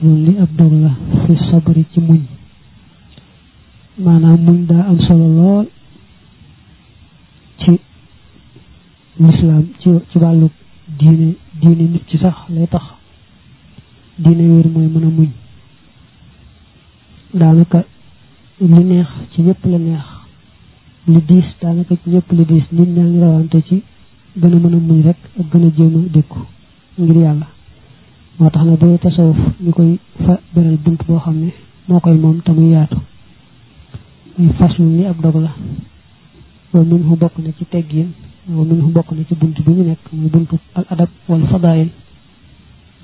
[0.00, 0.90] faslun li ab la
[1.26, 2.20] fi sabri ci muñ
[4.04, 5.66] maanaam muñ daa am solo lool
[7.60, 7.72] ci
[9.18, 10.48] lislaam ci ci wàllu
[10.98, 12.82] diine diine nit ci sax lay tax
[14.16, 15.28] diine wér mooy mën muñ.
[17.34, 17.84] Daanaka
[18.60, 20.06] li neex ci ñëpp la neex
[21.06, 23.82] li diis daanaka ci ñëpp li diis nit ñaa ngi rawante ci
[24.40, 26.38] gën a mën a muñ rek ak gën a jéem a dékku
[26.98, 27.46] ngir yàlla
[28.38, 31.50] moo tax na dee tasawuf ñu koy fa beral bunt boo xam ne
[31.88, 32.96] moo koy moom te muy yaatu.
[34.38, 35.50] Muy faslu ni ab dog la.
[36.72, 38.08] Wa min hu bokk na ci teggin
[38.48, 41.46] wa min hu bokk na ci bunt bi ñu nekk muy buntu al adab wal
[41.50, 41.88] fadaayil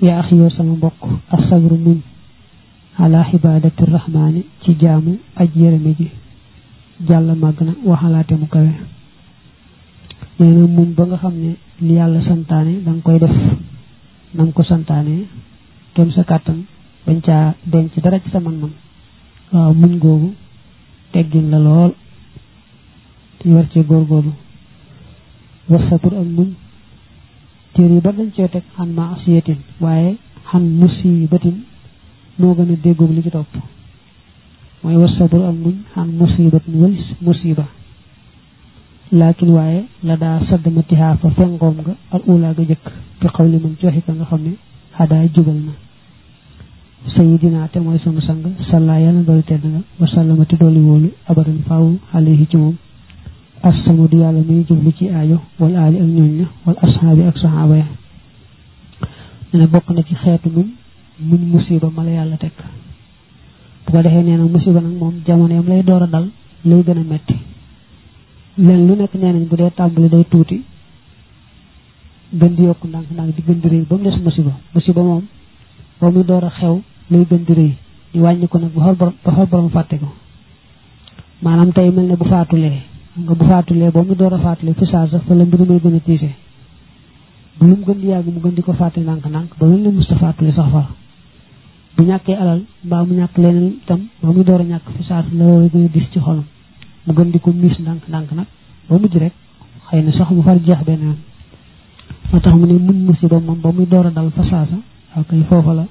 [0.01, 1.99] yaa axi sama mbokk asabru muñ
[2.97, 6.07] ala xibaadati rahmaani ci jaamu aj yërëme ji.
[7.07, 8.71] Jàll màgg na waxalaate mu kawe.
[10.39, 10.65] Nee na
[10.97, 13.35] ba nga xam ne li yàlla santaane danga koy def.
[14.35, 15.15] Nam ko santaane
[15.93, 16.59] kem sa kàttan
[17.05, 18.71] bañ caa denc dara ci sa man-man
[19.51, 20.29] waaw muñ googu
[21.11, 21.91] teggin la lool
[23.39, 24.31] te war cee góorgóorlu
[25.69, 26.13] war sabur
[28.03, 30.11] ba dañ cee teg xan ma asiyatin waaye
[30.49, 31.57] xan musibatin
[32.39, 32.75] moo gën a
[33.15, 33.29] li ci
[35.01, 37.65] war sabur ak muñ xan musibatin walis musiba
[39.11, 42.85] laakin waaye la daa saddamatihaa fa fengoom nga al ula ga jëkk
[43.19, 44.53] fi xaw li man joxe ka nga xam ne
[44.97, 45.73] xadaa jubal na.
[47.15, 51.85] Sayidina te mooy sunu sang salla yàlla dooli tedd nga wasallamati dooli wóolu abadan faaw
[52.13, 52.75] alayhi ci moom.
[53.63, 57.37] Assamu di yàlla muy jublu ci aajo wal aali ak ñooñ na wal ashaabi ak
[57.37, 57.85] saxaaba ya.
[59.53, 60.67] Nee na bokk na ci xeetu muñ
[61.19, 62.51] muñ musiba ma la yàlla teg.
[63.85, 66.27] Bu ko defee nee na musiba nag moom jamonoom lay door a dal
[66.65, 67.35] lay gën a metti.
[68.57, 70.57] Leen lu nekk nee nañ bu dee tàmbali day tuuti
[72.39, 74.51] gën di yokk ndànk ndànk di gën di rëy ba mu des musiba.
[74.73, 75.23] Musiba moom
[75.99, 77.73] ba muy door a xew lay gën di rëy.
[78.13, 78.95] Ñu wàññi ko nag ba xol
[79.49, 80.07] borom ba fàtte ko.
[81.41, 82.81] Maanaam tey mel ne bu faatulee
[83.23, 85.79] nga bu faatulee ba mu door a faatulee fi saa sax fa la mbiru may
[85.79, 86.29] gën a
[87.59, 89.89] bu lu gën di yàgg mu gën di ko fàtte ndànk ndànk ba mel ne
[89.89, 90.87] musta faatulee sax far
[91.95, 95.23] bu ñàkkee alal mbaa mu ñàkk leneen itam ba muy door a ñàkk fi saa
[95.37, 96.43] la war a gën a dis ci xolam
[97.07, 98.47] mu gën di ko miis ndànk ndànk nag
[98.89, 99.33] ba mujj rek
[99.89, 101.15] xëy na sax mu far jeex benn
[102.31, 104.77] moo tax mu ne muñ musiba moom ba muy door a dal fa saasa
[105.15, 105.85] ak kay foofa la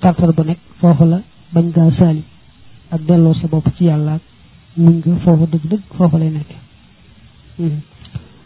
[0.00, 1.20] tartar ba nekk foofa la
[1.52, 2.22] bañ gaa saali
[2.90, 4.22] ak delloo sa bopp ci yàlla ak
[4.76, 6.50] muñ nga foofa dëgg dëgg lay nekk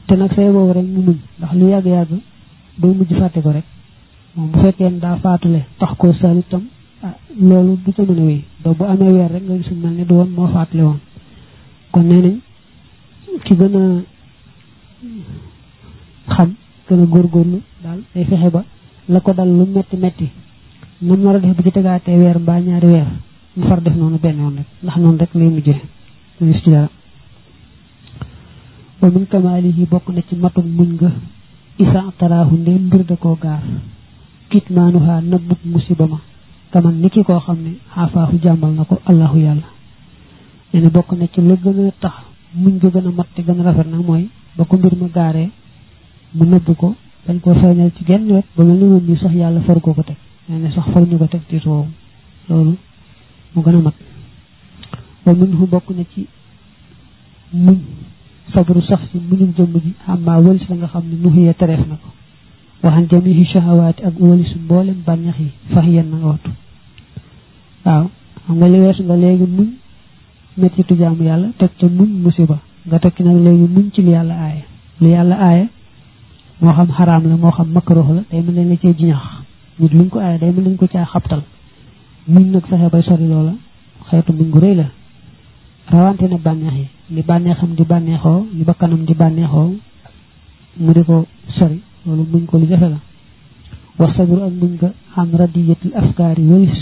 [0.06, 2.12] te nag say boobu rek mu muñ ndax lu yàgg-yàgg
[2.80, 3.64] doo mujj fàtte ko rek
[4.34, 6.62] moom bu fekkee ne daa faatule tax koo saali itam
[7.02, 10.04] ah loolu du ca mën a wéy bu amee weer rek nga gis mel ne
[10.04, 10.82] du woon moo faatule
[11.92, 12.36] kon nee nañ
[13.44, 14.02] ki gën a
[16.34, 16.54] xam
[16.88, 18.64] gën a góorgóorlu daal day fexe ba
[19.08, 20.28] la ko dal lu metti metti
[21.00, 23.06] nam nar a def bu ci tegaatee weer mbaa ñaari weer
[23.56, 25.80] mu far def noonu benn yoon rek ndax noonu rek lay mujjee
[26.40, 26.88] mu gis ci dara.
[29.00, 31.10] Wa min kamaalihi bokk na ci matum muñ nga
[31.78, 33.62] isa taraahu nde mbir da koo gaar
[34.50, 36.18] kitmaanuhaa nëbbut musiba ma
[36.70, 39.66] kaman ni ki koo xam ne xaafaahu jàmbal na ko allahu yàlla.
[40.80, 42.14] Na bokk na ci la gën a tax
[42.54, 45.08] muñ nga gën a mat te gën a rafet nag mooy ba ko mbir ma
[45.08, 45.50] gaaree
[46.34, 46.94] mu nëbb ko
[47.26, 50.02] dañ koo feeñal ci genn wet ba mel moom nii sax yàlla far ko ko
[50.02, 50.16] teg.
[50.48, 51.86] Nee na sax far ñu ko teg tiit woowu
[52.48, 52.76] loolu
[53.54, 53.94] mu gën a mat.
[55.24, 56.26] Wa min hu bokk na ci
[57.52, 57.78] muñ
[58.52, 61.96] sabru sax si muñum jëmm ji xammaa wëlis la nga xam ne nuxiya tereef na
[62.02, 62.08] ko.
[62.82, 66.50] Waxan jamihi shahawaati ak wëlisu mboolem bànneex yi fax yen na nga wattu.
[67.84, 68.10] Waaw
[68.46, 69.68] xam nga li weesu nga muñ
[70.56, 72.58] mettitu jaamu yàlla teg ca muñ musiba.
[72.86, 74.62] Nga teg ci nag léegi muñ ci lu yàlla aaya
[75.00, 75.66] lu yàlla aaya
[76.60, 79.22] moo xam xaraam la moo xam makruh la day mel ne la cee jiñax.
[79.78, 81.42] Nit luñ ko aaya day mel nañ ko caa xabtal.
[82.28, 83.26] Muñ nag fexe bay sori
[84.10, 84.86] xeetu muñ gu rëy la.
[85.90, 86.88] Rawante na bànneex
[87.88, 89.74] bànneexoo li bakkanam di bànneexoo
[90.76, 91.26] mu di ko
[91.58, 92.98] sori loolu muñ ko lu jafe la.
[93.98, 96.78] Wax sabru ak muñ nga xam radiyatul afkaar yi walis.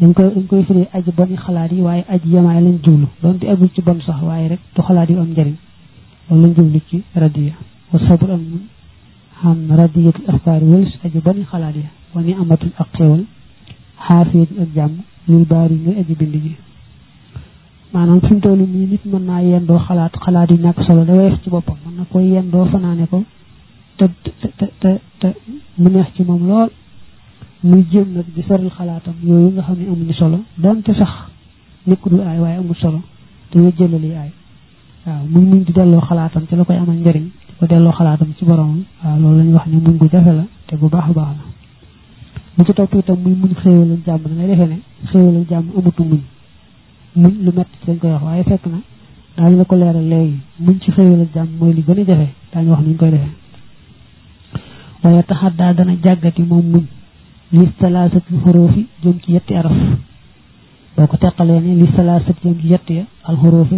[0.00, 3.44] Dañ koy dañ koy firi aji boni xalaat yi waaye aji yamaay lañ jublu doonte
[3.48, 5.54] agul ci bon sax waaye rek du xalaat yu am njëriñ
[6.30, 7.54] loolu lañ jublu ci radiya
[7.92, 8.62] wa sabr muñ
[9.40, 11.84] xam radiyatul afkaar yi walis aji boni xalaat yi
[12.14, 13.24] wani amatul ak xéewal
[14.06, 14.94] xaafiyatin ak jàmm
[15.28, 16.56] lil baari ngay aji bind ji
[17.92, 21.12] maanaam fi mu toll nii nit mën naa yendoo xalaat xalaat yi ñàkk solo da
[21.14, 23.24] weef ci boppam mën na koy yendoo fanaane ko
[23.96, 24.04] te
[24.58, 24.90] te te
[25.20, 25.28] te
[25.78, 26.70] mu neex ci moom lool
[27.62, 31.10] muy jéem nag di soril xalaatam yooyu nga xam ne amuñu solo donte sax
[31.86, 33.02] nekkul aay waaye amul solo
[33.54, 34.30] ñu jëlali aay
[35.06, 38.28] waaw muy muñ di delloo xalaatam ci la koy amal njëriñ di ko delloo xalaatam
[38.36, 41.12] ci boromam waaw loolu lañu wax ne muñ gu jafe la te bu baax a
[41.12, 41.44] baax la
[42.58, 44.78] lu ci topp itam muy muñ xéewal ak jàmm da ngay defee ne
[45.10, 46.20] xéewal ak jàmm amatu muñ
[47.16, 48.78] muñ lu metti ci lañ koy wax waaye fekk na
[49.36, 52.28] daañu la ko leeral léegi muñ ci xéewal ak jàmm mooy li gën a jafe
[52.52, 53.34] daañu wax nuñ koy defee
[55.02, 56.84] waaye taxat daa dana jàggati moom muñ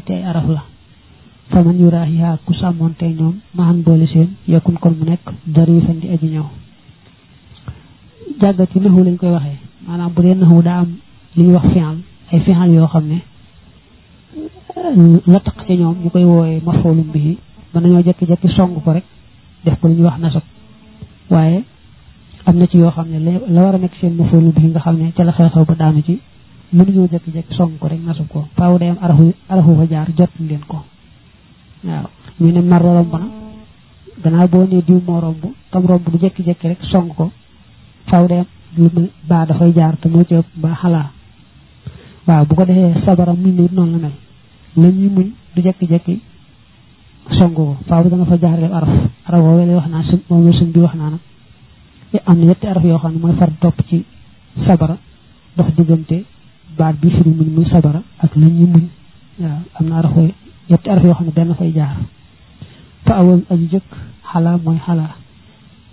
[0.07, 0.63] te ay araf la
[1.51, 6.27] faman yuraahiha ku sàmmoonte ñoom maxan boole seen yekkun kon mu nekk darifan di aji
[6.27, 6.45] ñëw
[8.41, 10.91] jàggat ci naxu lañ koy waxee maanaam bu dee naxu daa am
[11.37, 11.97] li ñuy wax fi'al
[12.33, 13.19] ay fi'al yoo xam ne
[15.27, 17.39] la taq ci ñoom ñu koy wooyee mafoolum bi
[17.75, 19.05] mën nañoo jekki-jekki song ko rek
[19.65, 20.43] def ko li ñuy wax nasab
[21.31, 21.65] waaye
[22.51, 23.19] am na ci yoo xam ne
[23.49, 26.03] la war a nekk seen mafoolum bi nga xam ne ca la xew-xew ba daanu
[26.03, 26.21] ci
[26.73, 28.47] mënuñoo jekki-jekki song ko rek nasab ko.
[28.57, 28.93] Faaw day
[29.91, 30.85] jaar jot leen ko.
[31.85, 32.07] Waaw
[32.41, 32.79] ñu ne na.
[34.23, 37.31] Gannaaw boo nee diw moo romb tam romb du jekki-jekki rek song ko.
[38.11, 38.45] Dem
[38.77, 40.47] lu baa dafay jaar te moo ci ëpp
[42.27, 44.11] ba bu ko defee sabara muñ nit noonu la
[44.77, 45.31] mel.
[47.31, 47.77] La ko.
[47.87, 48.89] Faaw dana fa jaar def araf.
[49.27, 51.21] Araf woowee lay wax naa la suñ bi wax naa nag
[52.27, 54.05] am na yetti araf yoo xam ne mooy far topp ci
[54.67, 54.97] sabara
[55.57, 56.25] dox diggante
[56.79, 58.85] baat bi firi muñ muy sabara ak la ñuy muñ.
[59.39, 60.13] Waaw am na araf
[60.69, 61.97] yetti araf yoo xam ne benn fay jaar.
[63.07, 63.91] Fa awal aju jëkk
[64.33, 65.15] xalaa mooy xalaa.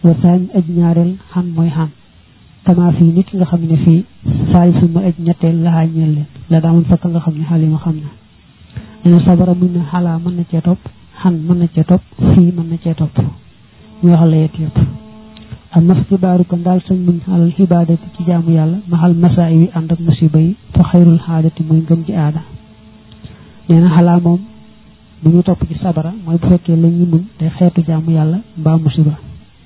[0.03, 1.89] Wa saañ aj ñaareel xan mooy xan.
[2.65, 4.05] Tamaa fii nit nga xam ne fii
[4.51, 6.25] saalisu mooy aj ñetteel laxaa ñeel leen.
[6.49, 8.09] La daamun fakk nga xam ne xalima xam na.
[9.05, 10.79] Nene sabara muñ na xalaa mën na cee topp
[11.21, 12.01] xan mën na cee topp
[12.33, 13.15] fii mën na cee topp.
[14.03, 14.77] Ñu wax la yet yëpp
[15.77, 19.69] am mas xibaaru ko ndaal sañ muñ xalal xibaadati ci jaamu yàlla maxal masaa wi
[19.77, 22.41] ànd ak musiba yi fa xayrul xaadati mooy ngën ji aada
[23.69, 24.19] nee na xalaa
[25.21, 28.38] bu ñu topp ci sabara mooy bu fekkee la ñuy muñ day xeetu jaamu yàlla
[28.59, 29.13] mbaa musiba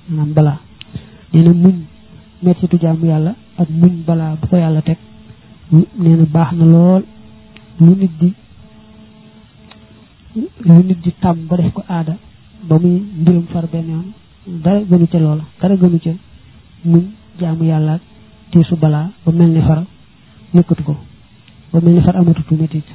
[0.10, 0.60] maanaam balaa
[1.34, 1.76] nee na muñ
[2.44, 3.32] mettitu jaamu yàlla
[3.62, 4.58] ak muñ balaa bu ko
[6.58, 7.04] na lool
[7.80, 8.30] nit di
[10.66, 12.16] lu nit di tàmm ba def ko aada
[12.68, 13.02] ba muy
[13.54, 14.08] far yoon
[14.48, 15.44] dara gënu ca loola.
[15.62, 16.12] Dara gënu ca
[16.86, 17.04] muñ
[17.40, 18.00] jaamu yàlla
[18.52, 19.84] tiisu balaa ba mel ni far
[20.54, 20.96] yëkkatu ko.
[21.74, 22.86] Ba mel ni far amatutu mettit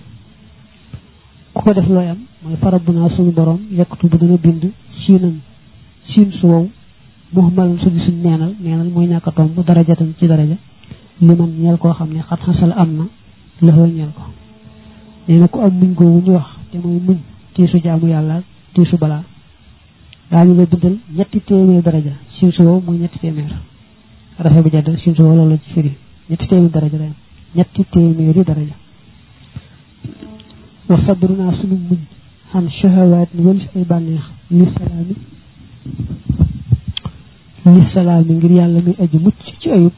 [1.53, 4.71] ku ko def looy am mooy farab bu naa suñu borom yëkkatu bu dana bind
[5.05, 5.41] siinan
[6.13, 6.69] siin su wow
[7.33, 10.57] muhmalan su di suñ neenal neenal mooy ñàkk tomb darajatan ci daraja.
[11.21, 13.09] Li man ñeel koo xam ne xat xasal am
[13.63, 14.23] na ko.
[15.29, 17.19] Nee na ku am muñ googu ñu wax te mooy muñ
[17.55, 18.43] tiisu jaamu yàlla
[18.75, 19.23] tiisu balaa
[20.31, 23.53] daañu la bindal ñetti téeméer daraja siin su wow mooy ñetti téeméer
[24.39, 25.93] rafet bu jadd siin su wow loolu ci firi
[26.31, 27.15] ñetti téeméer daraja am
[27.55, 28.75] ñetti téeméeri daraja
[30.89, 31.99] wa sabruna sunu muñ
[32.53, 35.15] xan shahawaat ni wëlis ay bànneex li salaami
[37.75, 39.93] li salaami ngir yàlla muy aji mucc ci ayub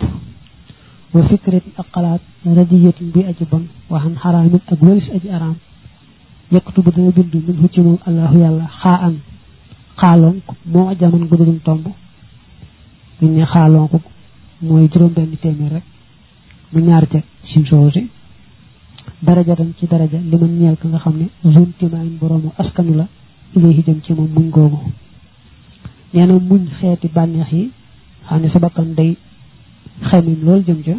[1.14, 5.56] wa fikratin ak xalaat radiyatin bi aji bon wa xan xaraamin ak wëlis aji araam
[6.52, 9.14] yëkkatu bu dana bind min fu ci moom allahu yàlla xaa an
[10.00, 11.86] xaaloon ko moo jaman gudulum tomb.
[13.20, 13.44] Buñ ne
[13.90, 14.00] ko
[14.62, 15.82] mooy juróom benn téeméer rek
[16.72, 18.08] mu ñaar teg sin soosi
[19.22, 22.94] daraja tam ci daraja li man ñeel ka nga xam ne zone timaayin boroomu askanu
[22.96, 23.06] la
[23.56, 24.78] ilayhi jëm ci moom muñ googu.
[26.12, 27.70] Nee na muñ xeeti bànneex yi
[28.26, 29.16] xam ne sa bakkan day
[30.10, 30.96] xemim loolu jëm ca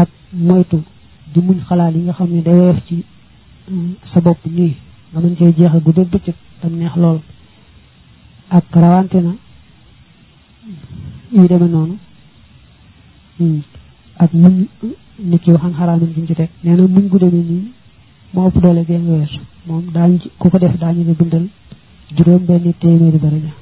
[0.00, 0.82] ak moytu
[1.32, 3.04] di muñ xalaat yi nga xam ne day woyof ci
[4.12, 4.74] sa bopp nii.
[5.12, 7.20] Nga mën cee jeexal gu dëgg bëccëg tam neex lool
[8.56, 9.32] ak rawante na.
[11.32, 11.96] Yu demee noonu.
[14.22, 14.66] Ak muñ
[15.18, 16.50] nit ki waxan xaraamin buñ ci teg.
[16.62, 17.72] Nee na muñ nii
[18.32, 19.40] moo ëpp doole génn weesu.
[19.66, 21.46] Moom daañu ci ku ko def daañu la bindal
[22.16, 23.52] juróom benni téeméeri daraja.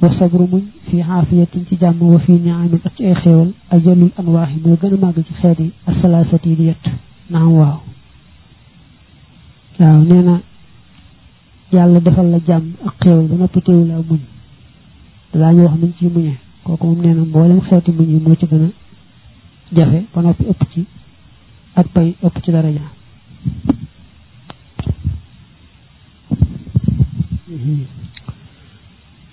[0.00, 0.46] Wa sabru
[0.88, 3.52] fi xaafiyatin ci jàmm wa fi ñaamin ak ci ay xéewal.
[3.70, 5.72] Ajalul anwaax yi moo gën a màgg ci xeet yi.
[5.86, 6.84] Asalaasat yi di yett
[7.30, 7.80] naam waaw.
[9.78, 10.40] Waaw nee
[11.72, 14.20] yàlla defal la jàmm ak xéewal ba noppi teewu la muñ.
[15.32, 16.38] Daañu wax nuñ ci muñee.
[16.64, 17.60] Kooku moom nee na mboolem
[17.92, 18.70] muñ moo ci gën a
[19.76, 20.86] jafe ba noppi ëpp ci
[21.74, 22.80] ak pay ëpp ci daraja.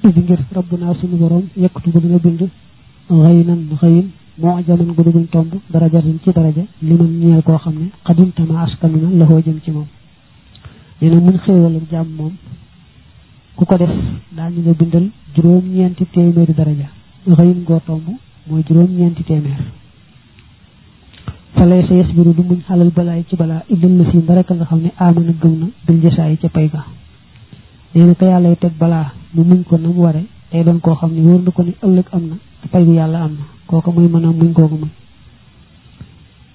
[0.08, 2.42] Idi ngir rabbuna suñu borom yëkkatu bu dina bind.
[3.10, 7.42] Xëy nan xëyin moo jaman gu duguñ tomb daraja din ci daraja li man ñeel
[7.44, 9.88] koo xam ne xadim tama askanu na laxoo jëm ci moom
[11.02, 12.34] nee na muñ xéewal ak jàmm moom.
[13.56, 13.90] Ku ko def
[14.36, 16.90] daañu la bindal juróom-ñeenti téeméeri daraja.
[17.28, 18.04] Xëyin goo tomb
[18.48, 19.62] mooy juróom-ñeenti téeméer.
[21.56, 24.54] Fa lay sa yasbiru du muñ xalal balaay ci balaa illal la si ndara ka
[24.54, 26.86] nga xam ne amana gëm na bil jësaa yi ca pay ga.
[27.96, 30.96] Nee na ko yàlla teg balaa mu muñ ko na mu ware day doon koo
[30.96, 33.44] xam ne wóor na ko ni ëllëg am na te pay bu yàlla am na.
[33.66, 34.90] Kooku muy mën a muñ kooku muñ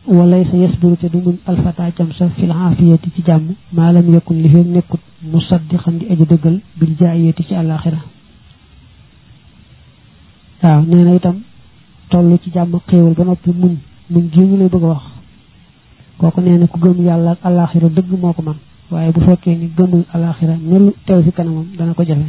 [0.07, 3.55] walay sa yasbiru te du muñ alfata cam sa fil aafiyati ci jàmm.
[3.73, 7.99] Maalam yakun li feeg nekkut mu saddiqan di aji dëggal bil jaayati ci àllaaxira.
[10.63, 11.37] Waaw nee na itam
[12.09, 13.77] toll ci jàmm xéewal ba noppi muñ.
[14.11, 15.03] Muñ gii ñu lay bëgg wax.
[16.19, 18.57] Kooku nee na ku gëm yàlla ak àllaaxira dëgg moo ko man.
[18.91, 22.27] Waaye bu fekkee ni gëmul àllaaxira nelu teew ci kanamam dana ko jafe.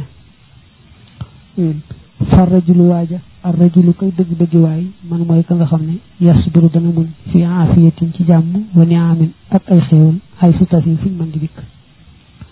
[2.30, 5.98] Far rajulu waaja ar rajulu kay dëgg dëgg waay man mooy ka nga xam ne
[6.26, 11.12] yasbiru dana muñ fi aafiyatin ci jàmm wa niamin ak ay xéewal ay sutasi fuñ
[11.18, 11.58] mën di dikk.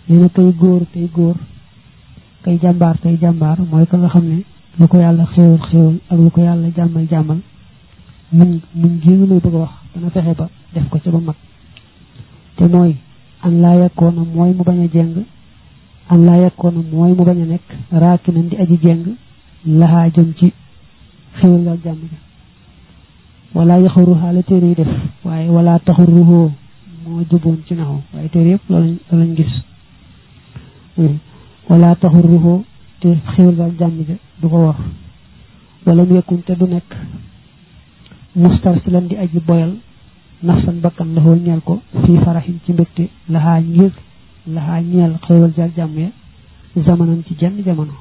[0.09, 1.37] Nee na kay góor tey góor
[2.43, 4.43] kay jàmbaar tey jàmbaar mooy ka nga xam ne
[4.79, 7.41] lu ko yàlla xéewal xéewal ak lu ko yàlla jàmmal jàmmal
[8.33, 11.37] muñ muñ ñu lay bëgg wax dana fexe ba def ko ca ba mat.
[12.57, 12.97] Te mooy
[13.43, 15.25] an laa yakkoona mooy mu bañ a jeng
[16.09, 19.05] an laa yakkoona mooy mu bañ a nekk raaki nañ di aji jeng
[19.65, 20.53] laxaa jëm ci
[21.41, 22.19] xéwal ak jàmm ja
[23.55, 24.89] wala yaxaru xaala téere yi def
[25.25, 26.51] waaye wala taxurruhoo
[27.07, 29.53] moo juboon ci naxu waaye téere yëpp loolu lañ gis
[31.69, 32.65] wala taxurruhoo
[33.01, 34.77] te xéwal ak jàmm ja du ko war
[35.87, 36.91] wala mu yekkun te du nekk
[38.37, 39.73] mustar si lan di aji boyal
[40.43, 43.93] nafsan bakkan laxoo ñeel ko fii faraxin ci mbégte laxaa ngir
[44.47, 46.11] laxaa ñeel xéwal ak jàmm ya
[46.87, 47.93] zamanan ci jenn jamono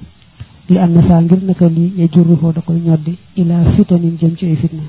[0.71, 4.35] li am na saa ngir naka lii ya jurruhoo da koy ñoddi ilaa fitanin jëm
[4.37, 4.83] ci fitna.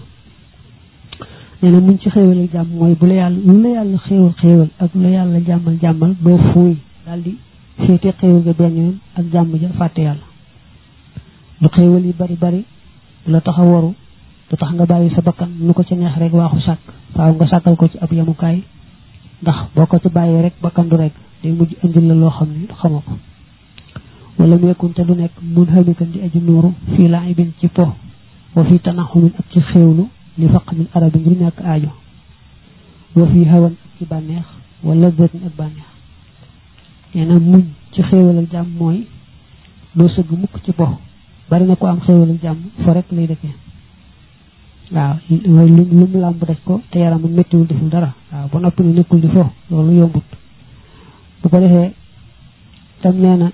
[1.63, 4.33] Nee na muñ ci xéewal ak jàmm mooy bu la yàlla lu la yàlla xéewal
[4.41, 7.37] xéewal ak la yàlla jàmmal jàmmal doo fuuy daal di
[7.85, 10.27] féete xéewal ga benn yoon ak jàmm ja fàtte yàlla.
[11.61, 12.65] Lu xéewal yi bari bari
[13.27, 13.63] la tax a
[14.51, 16.81] du tax nga bàyyi sa bakkan lu ko ci neex rek waaxu sàkk.
[17.15, 18.63] Faaw nga sàkkal ko ci ab yemukaay
[19.43, 21.13] ndax boo ko ci bàyyee rek bakkan du rek
[21.43, 23.13] day mujj indil la loo xam ne xamoo ko
[24.39, 27.95] wala mu yekkun te du nekk mun xamikan di aji nuuru fii laibin ci po
[28.55, 30.09] wa fii tanaxumin ak ci xéewlu
[30.39, 31.91] li faq min arabi ngir ñàkk aajo
[33.17, 34.47] wa fii hawan ak ci bànneex
[34.83, 35.89] wala zatin ak bànneex
[37.15, 39.07] nee na muñ ci xéewal ak jàmm mooy
[39.95, 40.89] doo sëgg mukk ci po
[41.51, 43.55] bari na ko am xéewal ak jàmm fo rek lay dëkkee
[44.93, 48.93] waaw lu mu làmb daj ko te yaram méttiwul deful dara waaw ba noppi ne
[48.93, 50.25] nekkul di fo loolu yombut
[51.43, 51.93] bu ko defee
[53.03, 53.51] tam nee na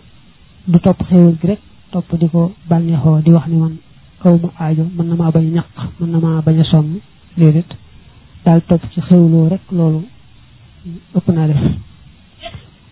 [0.71, 1.61] du topp xéewal gi rek
[1.93, 3.75] topp di ko bànneexoo di wax ni man
[4.23, 5.69] kaw ma aajo mën na maa bañ a ñaq
[6.01, 6.89] mën na maa bañ sonn
[7.39, 7.71] déedéet.
[8.45, 10.01] Daal topp ci xéewloo rek loolu
[11.17, 11.63] ëpp naa def.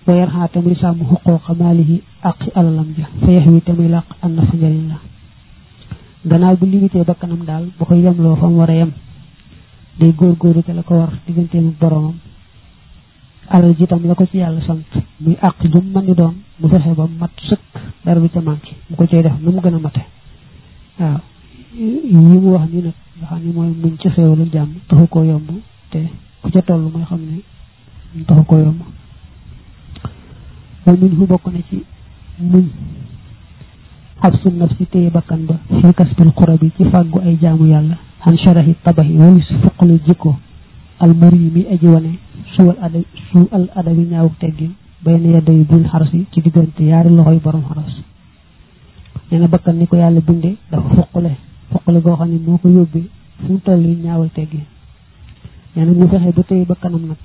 [0.06, 4.06] Wa yar xaa tamit sàmm xuqooqa maalihi aqi alalam ja fa yex wi tamit làq
[4.22, 4.56] an na fa
[4.90, 6.54] la.
[6.60, 8.92] Bu limité ba kanam daal bu koy yemloo fa mu war a yem
[9.98, 12.14] day góorgóorlu te la ko war digganteem ak boromam
[13.48, 14.84] alal ji tam la ko ci yàlla sant
[15.20, 17.60] muy àq ju mën di doon mu fexe ba mat sëkk
[18.04, 20.02] dara du ca manqué mu ko cay def nu mu gën a mate
[20.98, 21.20] waaw
[21.76, 25.22] yi mu wax nii nag nga xam ne mooy muñ ci xéewalu jàmm taxu koo
[25.24, 25.50] yomb
[25.90, 25.98] te
[26.42, 27.42] ku ca toll mooy xam ne
[28.26, 28.80] taxu koo yomb
[30.86, 31.84] wa min fu bokk na ci
[32.38, 32.66] muñ
[34.22, 38.74] xabsu nafsi téye bakkan ba fii kasbil xurabi ci fàggu ay jaamu yàlla xan sharahi
[38.82, 40.36] tabaxi walis fuqali jikko
[41.00, 42.18] almuri mi aji wane
[42.56, 42.98] suwal ada
[43.30, 44.72] su al adabi ñaaw teggin
[45.04, 47.94] bay na yedday bil xarasi ci diggante yaari loxoy borom xaras
[49.30, 51.36] nee na bakkan ni ko yàlla binde dafa fuqale
[51.70, 53.08] fuqale goo xam ne moo ko yóbbee
[53.40, 54.64] fu mu toll yi ñaawal teggin.
[55.74, 57.16] Nee na ñu fexe ba tey bakkanam nag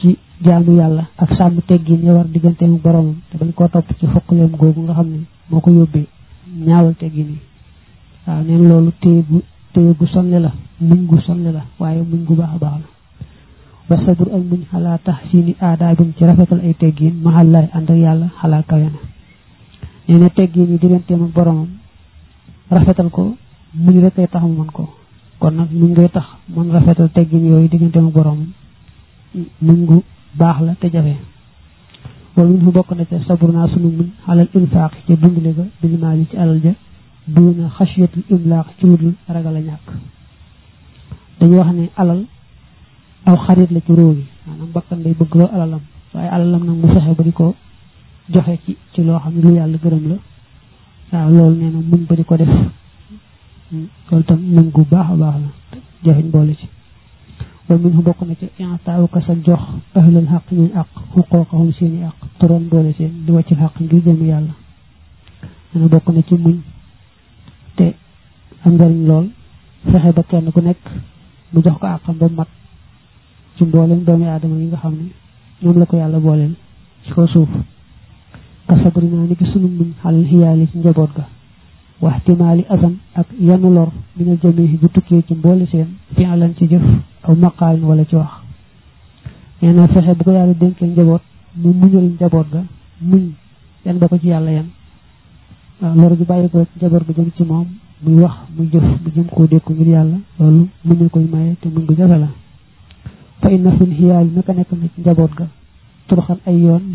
[0.00, 4.06] ci jaamu yàlla ak sàmm teggin ya war digganteem boromam te bañ koo topp ci
[4.06, 5.18] fuqaleem googu nga xam ne
[5.50, 6.06] moo ko yóbbee
[6.66, 7.38] ñaawal teggin yi.
[8.26, 9.42] Waaw neen loolu téye gu
[9.72, 12.86] téye gu sonle la muñ gu sonle la waaye muñ gu baax baax la
[13.90, 19.00] وصبر المن على تحسين آداب شرفة الأيتيجين مع الله عند يالا على كيانا
[20.08, 21.70] يعني تيجين يدرين تيمان برامم
[22.72, 23.24] رفتلكو
[23.84, 24.84] من رتا يتحم منكو
[25.40, 26.22] كنا من رتا
[26.56, 28.48] من رفتا تيجين يوي دين تيمان برامم
[29.66, 29.98] منغو
[30.40, 31.16] باحلا تجابه
[32.36, 36.72] ومن هو بقنا تصبر ناس من على الإنفاق كبند لغا بالمالي تألجا
[37.34, 39.86] دون خشية الإملاق تمدل رغالا ناك
[42.00, 42.20] ألل
[43.26, 45.80] aw xarit la ci réew mi maanaam bakkan day bëgg loo alalam
[46.14, 47.54] waaye alalam nag mu fexe ba di ko
[48.32, 50.16] joxe ci ci loo xam ne lu yàlla gërëm la.
[51.12, 52.48] Waaw loolu nee na muñ ba di ko def.
[54.10, 55.48] Loolu tam muñ gu baax baax la
[56.04, 56.66] jafeñ boole ci.
[57.68, 59.62] Wa min fu bokk na ci intaaw ka sa jox
[59.94, 64.18] ahlal xaq ñuy àq xuqooqahum seeni àq turoon boole seen di wàcc xaq ngir jëm
[64.22, 64.40] nee
[65.74, 66.56] na bokk na ci muñ
[67.76, 67.94] te
[68.64, 69.26] am njariñ lool
[69.90, 70.82] fexe ba kenn ku nekk
[71.52, 72.48] mu jox ko àqam ba mat
[73.56, 75.10] ci mboolem doomi aadama yi nga xam ne
[75.62, 76.54] ñoom la ko yàlla booleel
[77.04, 77.48] ci kaw suuf.
[78.66, 81.26] Ka sabri naa ni ki sunu muñ xalal xiyaali ci njaboot ga.
[82.00, 86.66] Waxtimaali asan ak yanu lor minal jamihi bu tukkee ci mboole seen fi alan ci
[86.66, 86.82] jëf
[87.22, 88.30] aw maqaalin wala ci wax.
[89.62, 91.22] Nee na fexe bu ko yàlla dénkee njaboot
[91.56, 92.62] mu muñal njaboot ga
[93.00, 93.32] muñ
[93.84, 94.66] yan ba ko ci yàlla yan.
[95.80, 97.66] Waaw lor gi bàyyi ko ci njaboot ga jëm ci moom
[98.02, 101.68] muy wax muy jëf mu jëm koo dékku ngir yàlla loolu muñu koy maye te
[101.68, 102.28] muñ gu jafe la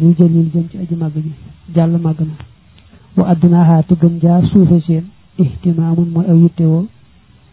[0.02, 1.32] yu jëlil jëm ci aji màgg ji
[1.76, 2.36] jàll màgg na
[3.18, 5.04] wa addunaaxaa te gën jaa suufe seen
[5.38, 6.86] ihtimaamun mooy aw yittewoo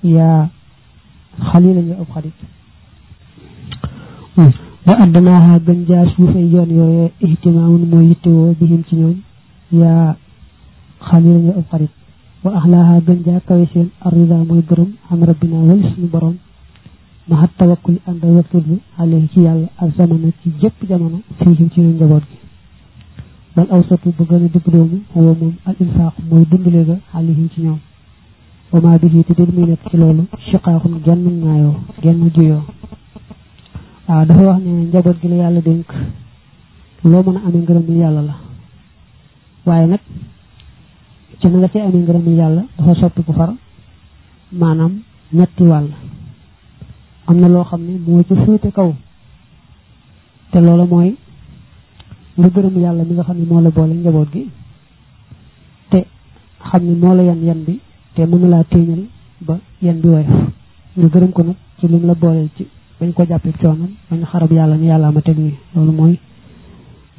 [0.02, 0.48] yaa
[1.50, 2.38] xalila ya ab xarit
[4.86, 9.16] wa addunaaxaa gën jaa suufe yoon yooyee ihtimaamun mooy yittewoo bihim ci ñoom
[9.72, 10.16] yaa
[11.08, 11.90] xalila ya ab xarit
[12.44, 16.34] wa axlaaxaa gën jaa kawe seen arrida mooy gërëm xam rabbina wali suñu borom
[17.28, 21.56] ma tawakkul and ak wakul bi alayhi ci yalla ak zamana ci jëpp jamono fi
[21.73, 22.38] ci ñu njabot gi
[23.54, 27.61] bal awsatu bu gëna digg doomu huwa mum al infaq moy dundule ga alayhi ci
[27.62, 27.78] ñoom
[28.71, 32.62] wa ma bihi tidir mi nek ci lolu shiqaqun genn ngaayo genn juyo
[34.06, 35.90] ah dafa wax ne njabot gi la yalla denk
[37.02, 38.35] lo mëna amé ngërëm yalla la
[39.64, 40.00] waye nak
[41.40, 43.52] ci nga ci amé ngërëm yalla dafa soppi ko far
[44.52, 45.02] manam
[45.33, 46.05] ñetti wàll
[47.26, 48.95] am na loo xam ne moo ci féete kaw.
[50.50, 51.16] te loola mooy
[52.37, 54.49] nga gërëm yàlla mi nga xam ne moo la boole njaboot gi.
[55.90, 56.04] te
[56.68, 57.80] xam ne moo la yan yan bi
[58.14, 59.04] te mënu laa téeñal
[59.40, 60.37] ba yan bi woyof.
[60.97, 62.66] nga gërëm ko nag ci lim la booleel ci
[63.00, 65.54] bañ ko jàppee coonam bañ xarab yàlla ni yàlla ma teg nii.
[65.75, 66.18] loolu mooy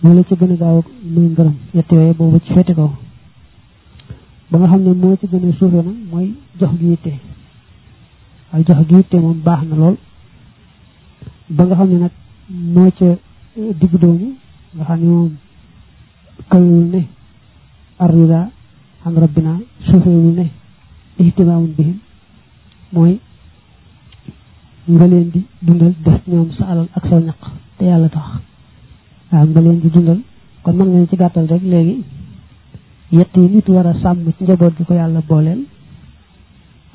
[0.01, 2.91] moo la ci gën a gaaw muy ngërëm yett yooyu boobu ci féete kaw.
[4.49, 7.13] ba nga xam ne moo ci gën a suufe nag mooy jox gi yitte.
[8.51, 9.95] Waaye jox gi yitte moom baax na lool.
[11.49, 12.11] Ba nga xam ne nag
[12.73, 13.05] moo ca
[13.79, 14.27] digg doomu
[14.75, 15.31] nga xam ne moom
[16.49, 17.01] kawul ne
[17.99, 18.49] arrida
[19.05, 20.45] an rabbina suufewul ne
[21.19, 21.97] ihtimaamun bihim
[22.93, 23.19] mooy
[24.87, 27.41] nga leen di dundal def ñoom sa alal ak sa ñaq
[27.77, 28.27] te yàlla tax.
[29.31, 30.19] Waaw nga leen di dundal.
[30.63, 32.03] Kon mën nga ne ci gàttal rek léegi
[33.11, 35.61] yett yi nit war a sàmm ci gi ko yàlla booleel.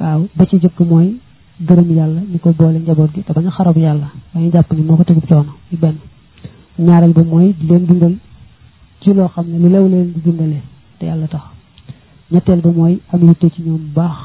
[0.01, 1.19] Waaw ba ci jëkk mooy
[1.67, 4.11] gërëm yàlla ñu ko boole njaboot gi te bañ a xarab yàlla.
[4.35, 5.97] Dañuy jàpp ni moo ko tegub coono ci benn.
[6.79, 8.17] Ñaareel ba mooy di leen dundal
[9.01, 10.63] ci loo xam ne lu lew leen di dundalee
[10.99, 11.43] te yàlla tax.
[12.31, 14.17] Ñetteel ba mooy am yitte ci ñoom bu baax.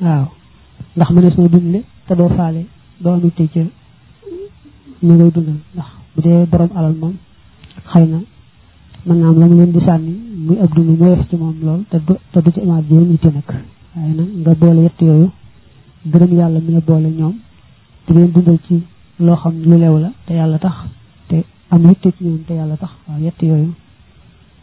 [0.00, 0.26] Waaw.
[0.96, 2.66] Ndax mënees na dundale te doo faale
[3.00, 3.58] doo am yitte ci
[5.02, 5.58] ñu ngay dundal.
[5.74, 7.14] Ndax bu dee borom alal moom
[7.92, 8.18] xëy na
[9.06, 10.12] mën naa am la leen di sànni
[10.46, 13.10] muy ab dund mu woyof ci moom lool te du te du ci amaat jéem
[13.10, 13.48] yitte nag.
[13.96, 14.90] Waaye nag nga boole
[16.06, 17.34] gërëm yàlla mi la boole ñoom
[18.06, 18.82] di leen dundal ci
[19.18, 20.74] loo xam lu leew la te yàlla tax
[21.28, 23.72] te am yitte ci ñoom te yàlla tax waaw yett yooyu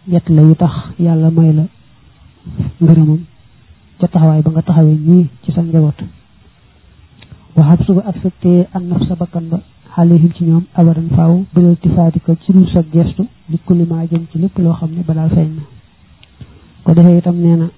[0.07, 1.63] yett la yu tax yàlla may la
[2.81, 3.19] ngërëmam
[3.99, 5.99] ca taxawaay ba nga taxawee ñii ci sa njaboot.
[7.55, 9.59] waxab suba ak sa téye an naf sa bakkan ba
[9.95, 14.25] xaalihim ci ñoom abadan faaw bilal tifaati ko ci dul sa gestu li kulima jëm
[14.31, 15.61] ci lépp loo xam ne ba daal feeñ na.
[16.83, 17.69] ko defee itam nee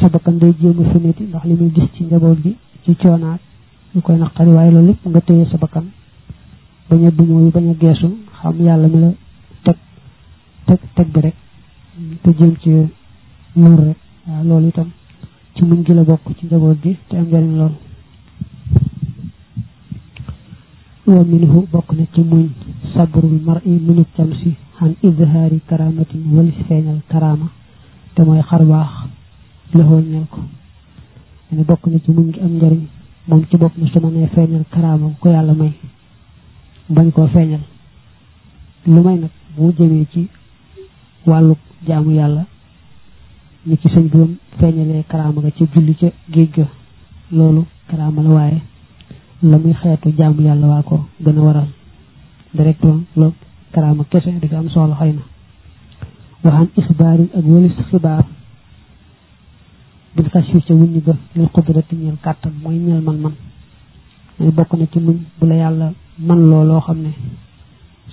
[0.00, 3.40] sa bakkan day jéem a ndax li muy gis ci njaboot gi ci coonaat
[3.94, 5.84] ñu koy naqari waaye loolu lépp nga téye sa bakkan
[6.88, 8.08] bañ a dumoo yi bañ a geesu
[8.40, 9.10] xam yàlla mi la
[9.64, 9.76] teg
[10.66, 11.34] teg teg bi rek
[12.22, 12.70] te jéem ci
[13.54, 14.88] muur rek waaw loolu itam
[15.54, 17.72] ci muñ gi la bokk ci njaboot gi te am njariñ lool
[21.06, 22.48] wa minhu bokk na ci muñ
[22.94, 27.48] sabrul mar'i minut cam si xan izhaari karamatin walis feeñal karama.
[28.14, 28.90] Te mooy xar baax
[29.74, 30.40] loxoo ñeel ko.
[31.52, 32.86] Ne bokk na ci muñ ngi am njariñ.
[33.28, 35.72] Moom ci bopp mu su ma nee feeñal karaama ko yàlla may.
[36.88, 37.60] Bañ koo feeñal.
[38.86, 40.28] Lu may nag bu jëmee ci
[41.26, 41.54] wàllu
[41.86, 42.46] jaamu yàlla
[43.66, 46.66] ni ci sëñ bi feeñalee karaama ga ci julli ca géej ga.
[47.30, 48.60] Loolu karaama la waaye
[49.42, 51.68] la muy xeetu jaamu yàlla waa ko gën a waral.
[52.54, 53.34] Directement loolu
[53.72, 55.22] karaama kese dafa am solo xëy na.
[56.42, 58.24] Waxaan ixbaarin ak wëlis xibaar
[60.14, 63.34] bil xas fi ca wuññi ga lil xudrati ñeel kàttan mooy ñeel man-man
[64.38, 67.12] mooy bokk na ci muñ bu la yàlla man loo loo xam ne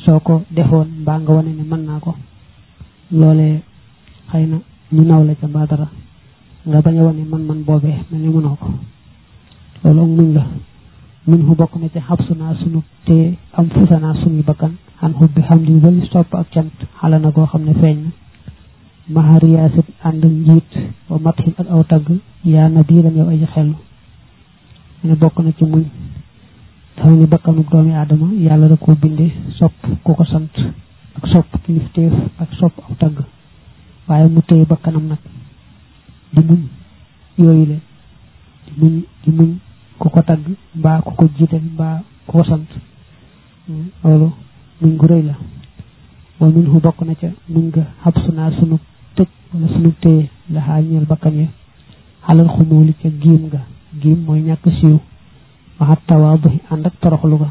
[0.05, 2.15] soo ko defoon mbaa nga wane ne mën naa ko.
[3.12, 3.62] Loolee
[4.31, 4.57] xëy na
[4.91, 5.33] ñu naw la
[5.65, 5.88] dara.
[6.67, 8.67] Nga bañ a man-man boobee mel ne mënoo ko.
[9.83, 10.45] Loolu ak muñ la.
[11.27, 14.73] Muñ fu bokk na ci xabsu naa sunu te am fusa naa sunuy bakkan.
[14.99, 16.71] Xan xubbi xam di wali sopp ak cant.
[17.01, 18.09] Xala na koo xam ne feeñ na.
[19.10, 20.72] Mahariyaasit ànd njiit
[21.10, 22.08] wa matxin ak aw tagg.
[22.45, 23.76] Yaa na biiran yow aji xellu
[25.04, 25.84] ne bokk na ci muñ.
[26.95, 28.28] Dafa ni bakkanu doomi aadama.
[28.34, 30.54] Yàlla da koo bindee sopp ku ko sant
[31.17, 33.17] ak sopp kilifteef ak sopp aw tagg.
[34.08, 35.19] Waaye mu téye bakkanam nag.
[36.34, 36.62] Di muñ.
[37.38, 37.80] Yooyu le.
[38.65, 39.58] Di muñ di muñ
[39.98, 40.45] ku ko tagg
[40.76, 42.69] mbaa ku ko jiital mbaa ku ko sant.
[44.04, 44.32] Loolu
[44.82, 45.36] muñ gu rëy la.
[46.39, 46.48] Wa
[46.80, 47.84] bokk na ca muñ ga.
[48.04, 48.78] Xabsu naa sunu
[49.53, 51.47] wala sunu téye la ñeel bakkan ya.
[52.27, 53.62] Xalal xumuuli ca giim ga.
[54.01, 54.99] Giim mooy ñàkk siiw.
[55.79, 57.49] Waxat tawaadu ànd ak toroxlu ga.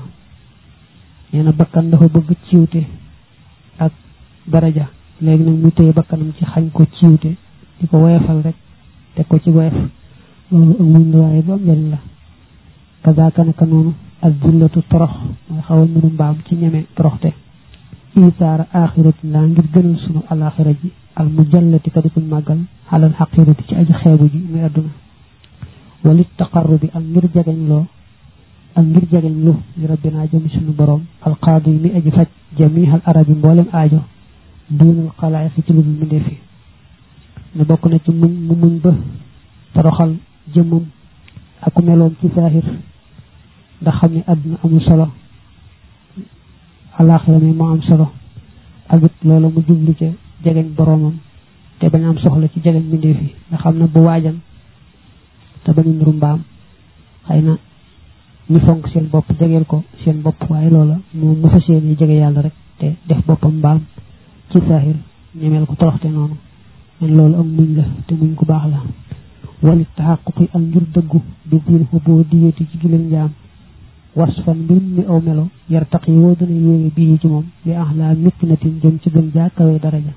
[1.32, 2.84] Nee na bakkan dafa bëgg ciwte
[3.78, 3.92] ak
[4.46, 4.88] daraja.
[5.20, 7.36] Léegi nag mu téye bakkanam ci xañ ko ciwte
[7.80, 8.54] di ko woyefal rek
[9.14, 9.74] teg ko ci woyef
[10.50, 11.98] loolu ak muñ la waaye bu am njëriñ la.
[13.02, 15.10] Kazaaka naka noonu ak jullatu torox.
[15.48, 17.32] Mooy xaw a nuru mbaam ci ñeme toroxte.
[18.30, 22.58] Isaara axirati laa ngir gënal sunu alaxira ji al mujallati ka di kuñ màggal
[22.90, 24.62] xalal xaqirati ci aji xeebu ji muy
[26.04, 27.86] walit taqarrubi ak ngir jegeñ loo
[28.74, 32.28] ak ngir jegeñ lu li rabbinaa jëmi sunu borom alqaadi mi aji faj
[32.58, 34.00] jamihal arabi mboolem aajo
[34.70, 36.36] duunal xalaay ci lu dul mbindee fi
[37.56, 38.92] ne bokk na ci muñ mu muñ ba
[39.74, 40.12] toroxal
[40.54, 40.84] jëmmam
[41.66, 41.74] ak
[42.20, 42.64] ci saahir
[43.82, 45.06] ndax xam ne àdduna amul solo
[46.98, 48.06] alaxira mi moo am solo.
[48.88, 50.06] Ak it loolu mu jublu ca
[50.44, 51.14] jegeñ boromam
[51.78, 54.36] te bañ am soxla ci jegeñ mbindee fi nga xam ne bu waajan
[55.64, 56.12] te bañu nuru
[57.26, 57.54] xëy na
[58.50, 60.40] ñu fonk seen bopp jegeel ko seen bopp.
[60.50, 63.80] Waaye loola moom mu fas yéene jege yàlla rek te def boppam mbaam
[64.50, 64.96] ci saahir.
[65.34, 66.36] Ñemeel ko toroxte noonu.
[67.00, 68.80] Men loolu ak muñ la te muñ ku baax la.
[69.96, 70.62] Taxaquqi ak
[72.30, 72.78] bi ci
[74.18, 77.72] wasfan mbir mi aw melo yar taq yi woo dana yéege bii ci moom li
[77.82, 80.12] ax laa mittinatin jëm ci gën jaa kawe daraja.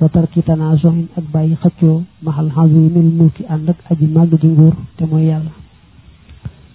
[0.00, 4.74] Wa tarki tanaasoxin ak bàyyi xëccoo maxal xazimil mulki ànd ak aji màgg di nguur
[4.96, 5.52] te mooy yàlla.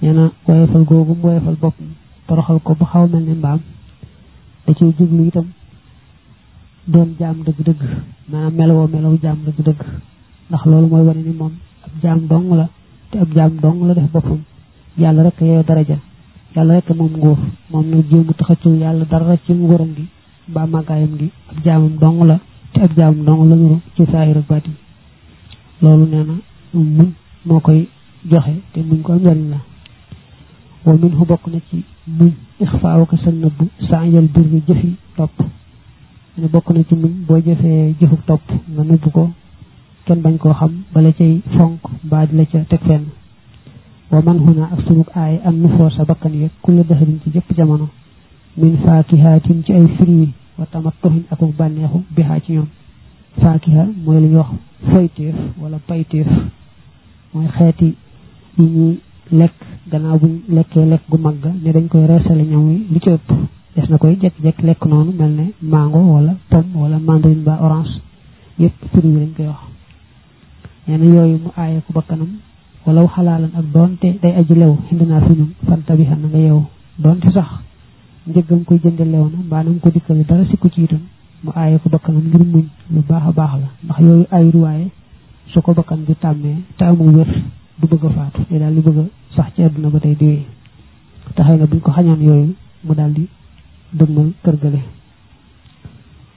[0.02, 1.76] Nee na woyefal googu mu woyefal bopp
[2.28, 3.60] toroxal ko ba xaw mel ne mbaam
[4.66, 5.48] da ciy jublu itam
[6.88, 7.82] doon jaam dëgg-dëgg
[8.32, 9.80] maanaam melowoo melow jaam dëgg-dëgg.
[10.50, 11.54] Ndax loolu mooy wane ni moom
[11.86, 12.70] ab dong la
[13.12, 14.42] te ab jaam dong la def boppam.
[14.98, 15.98] Yàlla rek yooyu daraja
[16.58, 17.38] yàlla rek moom nguur
[17.72, 20.06] moom nag jéemu taxatul yàlla dara ci nguuram gi
[20.50, 22.40] mbaa màggaayam gi ab jaamam dong la
[22.74, 24.72] te ab jaamam dong la nuru ci saahir ak baati
[25.82, 26.34] loolu nee na
[26.74, 27.12] muñ
[27.46, 27.88] moo koy
[28.32, 29.58] joxe te muñ ko am njariñ la.
[30.86, 31.84] Wa min hu bokk na ci
[32.18, 35.36] muñ ixfaaw ko sa nëbb saayal birri jëfi topp.
[36.38, 38.42] Ne bokk na ci muñ boo jëfee jëfu topp
[38.74, 39.30] nga nëbb ko
[40.06, 43.06] kenn bañ koo xam bala cay fonk mbaa di la ca teg fenn.
[44.12, 47.88] ومن هنا أسلوك آي أن نفور سبقاً كل دهر في جب جمانا.
[48.58, 50.28] من فاكهة تنجي أي فري
[50.60, 52.68] وتمطهن أكوك بانيه بها جيوم
[53.42, 54.50] فاكهة مويل يوخ
[54.92, 56.28] فايتيف ولا بايتيف.
[57.36, 57.94] موي خيتي
[58.60, 58.96] يني
[59.32, 59.58] لك
[59.94, 63.20] غناو لك لك غمغ ندن كوي رسل نيوي لكيوب
[63.78, 67.92] يسنا كوي جك جك لك نونو ملنى مانغو ولا طم ولا ماندرين با أورانس
[68.60, 69.62] يب فري لنك يوخ
[70.88, 72.32] يعني يوي مو آي أكو بكنام
[72.88, 76.64] walaw xalaalan ak doonte day aji lew xindinaa fi ñun fanta bi na nga yeewu
[77.04, 77.50] doonte sax
[78.30, 81.04] njëggam koy jënde lew na mbaa nam ko dikkale dara sikku ci itam
[81.44, 83.68] mu aaye ko bakkanam ngir muñ lu baax a baax la.
[83.84, 84.86] ndax yooyu ay ruwaaye
[85.52, 87.30] su ko bakkan bi tàmmee te amul wér
[87.80, 88.40] du bëgg a faatu.
[88.50, 89.00] day daal di bëgg
[89.36, 90.46] sax ci àdduna ba tey diwee
[91.36, 92.54] te na buñ ko xañoon yooyu
[92.86, 93.28] mu daal di
[93.92, 94.82] dëgmal kër gale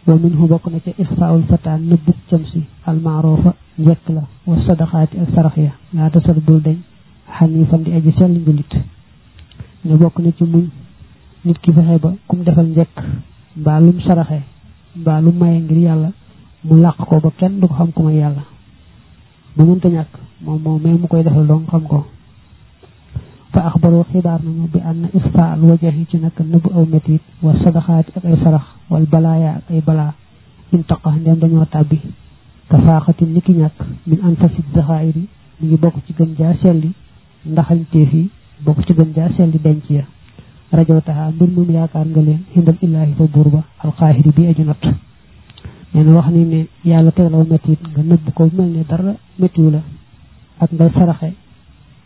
[0.07, 5.17] wa minhu bokk na ca ixfaawul fataan nëbbuk cam si almaarofa njekk la wa sadaxaati
[5.23, 6.77] ak sarax ya laata sar bul dañ
[7.39, 8.73] xanifan di aji sell njulit
[9.85, 10.67] ne bokk na ci muñ
[11.45, 12.97] nit ki fexe ba kum defal njekk
[13.57, 14.41] mbaa lum saraxe
[14.97, 16.11] mbaa lu maye ngir yàlla
[16.65, 18.43] mu làq ko ba kenn du ko xam ku may yàlla
[19.57, 20.13] bu mënta ñàkk
[20.45, 22.07] moom moom mais mu koy defal doon xam ko
[23.53, 27.21] fa axbaru xibaar nañu bi ànd na ixfa al wajahi ci nëbb aw metit.
[27.43, 30.13] Wa sadaxaati ak ay sarax wal balaaya ak ay balaa
[30.73, 31.99] intaqa ndem dañoo tàbbi
[32.71, 35.25] ka faaxati ni ki ñàkk min anfasit zaxaayiri
[35.61, 36.91] mi ngi bokk ci gën jaa selli
[37.47, 38.31] ndaxañteef yi
[38.65, 40.05] bokk ci gën jaa selli denc ya
[40.73, 44.63] rajo taxa mbir moom yaakaar nga leen xindal illaahi fa buur ba alxaahiri bi aju
[44.65, 44.83] not
[45.95, 49.71] nee na wax ni ne yàlla teglaw metit nga nëbb ko mel ne dara méttiwu
[49.71, 49.81] la
[50.61, 51.31] ak ngay saraxe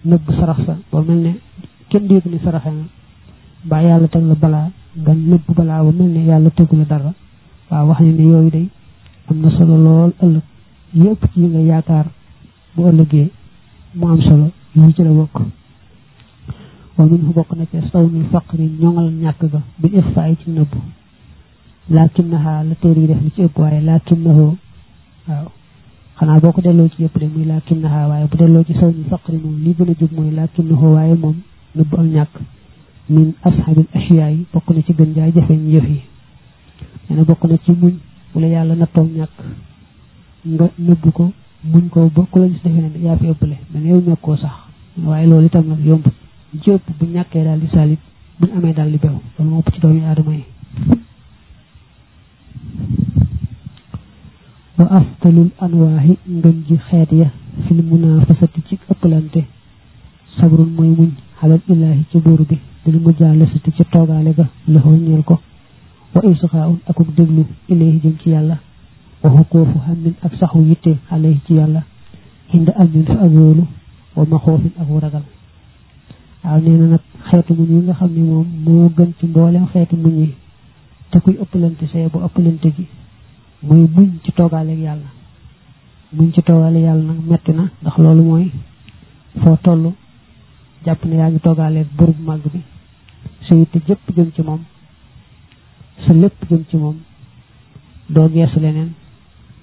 [0.04, 1.32] nëbb sarax sa ba mel ne
[1.90, 2.70] kenn dégg ni saraxe
[3.64, 4.70] mbaa yàlla teg la
[5.02, 7.12] nga nëbb balaa ba mel yàlla tegu dara
[7.70, 8.68] waaw wax ni ne day
[9.28, 10.42] am solo lool ëllëg
[10.94, 12.06] yëpp ci nga yaakaar
[12.74, 13.30] bu ëllëgee
[13.94, 15.36] mu am solo yi ci la bokk
[16.96, 20.72] wa min bokk na ca saw ni faqri ñoŋal ñàkk ga bil ixfaay ci nëbb
[21.90, 24.56] lakinnaha la téer yi def li ci ëpp waaye lakinnahu
[25.28, 25.46] waaw
[26.18, 29.04] xanaa boo ko delloo ci yëpp de muy lakinnaha waaye bu delloo ci saw ni
[29.10, 31.36] faqri moom li gën a jóg mooy lakinnahu waaye moom
[31.76, 32.34] nëbb ak ñàkk
[33.08, 36.00] min ashabil ashiyaa yi bokk na ci gën jaay jafeñ yëf yi
[37.08, 37.94] nee na bokk na ci muñ
[38.32, 39.36] bu la yàlla nattoo ñàkk
[40.46, 41.32] nga nëbb ko
[41.64, 44.52] muñ ko ba ku la gis defee ne yaa fi ëppale mais yow ñàkkoo sax.
[45.04, 46.04] Waaye loolu itam nag yomb
[46.62, 47.98] ci ëpp bu ñàkkee daal di salit
[48.38, 50.44] buñ amee daal di bew loolu moo ci doomi aadama yi.
[54.78, 57.30] Wa afdalul anwaahi ngën ji xeet ya
[57.66, 59.44] fil munafasati ci ëppalante.
[60.36, 65.22] Sabrun mooy muñ xalal illaahi ci buur bi dil mujaalasati ci toogaale ga loxoo ñeel
[65.24, 65.40] ko.
[66.14, 68.58] Wa isxaaun akuk déglu ilayhi jëm ci yàlla
[73.36, 73.66] wóolu
[74.16, 75.22] wa maxoofin ak ragal
[76.44, 79.66] waaw nee na nag xeetu muñ yi nga xam ne moom moo gën ci mboolem
[79.72, 80.34] xeetu muñ yi
[81.10, 82.86] te kuy ëppalante see bu ëppalante gi
[83.62, 85.08] muy muñ ci toogaaleeg yàlla
[86.12, 88.50] muñ ci toogaale yàlla nag metti na ndax loolu mooy
[89.42, 89.92] foo toll
[90.84, 92.60] jàpp ne yaa ngi toogaaleeg bur bu màgg bi
[93.48, 94.60] sa yitte jëpp jëm ci moom
[96.06, 96.96] sa lépp jëm ci moom
[98.08, 98.92] doo geesu leneen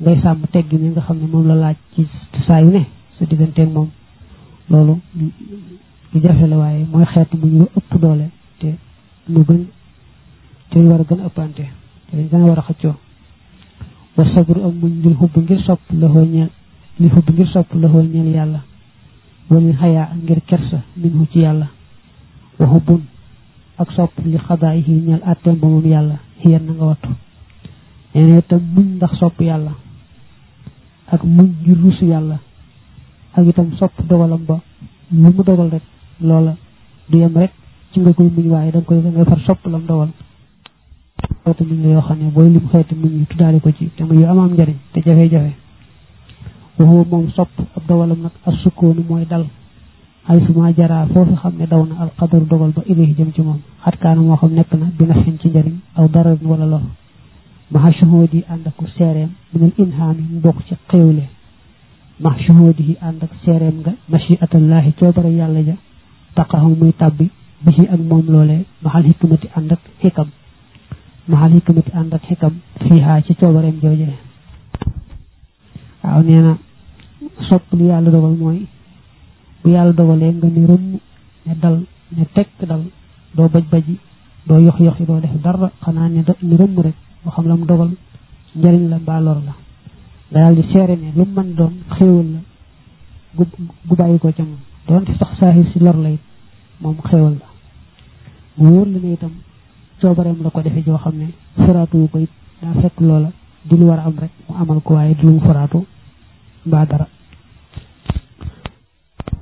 [0.01, 2.07] ngay sàmm teggi mi nga xam ne moom la laaj ci
[2.47, 2.85] saa yu ne
[3.17, 3.89] sa digganteeg moom.
[4.71, 4.99] loolu
[6.13, 8.75] lu la waaye mooy xeet muñ ñu ëpp doole te
[9.27, 9.65] mu gën
[10.69, 11.63] te war a gën a ëppante
[12.09, 12.95] te dañ gën a war a xëccoo.
[14.17, 16.49] wa sabru ak muñ ngir xubb ngir sopp laxoo ñeel
[16.99, 18.61] li xubb ngir sopp laxoo ñeel yàlla.
[19.49, 21.67] walil xayaa ngir kersa minhu ci yàlla.
[22.59, 23.01] wa xubbun
[23.77, 27.09] ak sopp li xadaa yi ñeel àtteem ba moom yàlla xiyan na nga wattu.
[28.15, 29.71] nee na itam muñ ndax sopp yàlla.
[31.13, 32.38] Ak muñ ngir rusu yàlla
[33.36, 34.58] ak itam sopp dogalam ba
[35.12, 35.84] lu mu dogal rek
[36.21, 36.56] loola
[37.10, 37.52] du yem rek
[37.91, 40.10] ci nga koy muñ waaye danga koy dangay far sopp lam dogal.
[41.43, 44.26] Xeetu muñ la yoo xam ne lim xeetu muñ yi tuddaale ko ci te yu
[44.26, 45.54] amaam njariñ te jafe-jafe.
[46.78, 49.45] Waxuwa moom sopp ab dogalam nag ak sukkoonu dal.
[50.28, 53.60] Ay suma jaraa foofu xam ne daw na alqadaru dogal ba ilayhi jëm ci moom.
[53.84, 56.82] Xatkaana moo xam nekk na bi nafin ci njariñ aw dararin wala lor
[57.75, 61.27] مع شهودي عندك سيرم من الإنهام بوك سي قيولي
[62.23, 63.77] مع شهوده عندك سيرم
[64.13, 65.75] مشيئة الله توبر يالا جا
[66.36, 67.27] تقه مي تابي
[67.65, 70.27] به اك موم لولي مع الحكمة عندك حكم
[71.31, 72.53] مع الحكمة عندك حكم
[72.84, 74.07] فيها سي توبرم جوجي
[76.03, 76.53] aw neena
[77.47, 78.60] sopp lu yàlla dogal mooy
[79.62, 80.86] bu yàlla dogalee nga ni rëmm
[81.45, 81.77] ne dal
[82.17, 82.84] ne tekk dal
[83.36, 83.95] doo baj baji
[84.47, 86.97] doo yox yoxi doo def dara xanaa ne ni rëmm rek.
[87.23, 87.91] Boo xam la mu dogal
[88.55, 89.53] njariñ la mbaa lor la.
[90.31, 92.39] nga daal di seere ne lu mën doon xéewal la
[93.36, 93.43] gu
[93.88, 94.60] gu bàyyi ko ca moom.
[94.88, 96.19] doonte sax saaxir si lor la it
[96.81, 97.47] moom xéewal la.
[98.57, 99.31] mu wóor la ne itam
[100.01, 101.27] coobareem la ko defee joo xam ne
[101.65, 102.29] foraatu ko it
[102.62, 103.31] daa fekk loola
[103.63, 105.86] di lu war a am rek mu amal ko waaye di lu mu foraatu
[106.65, 107.07] mbaa dara.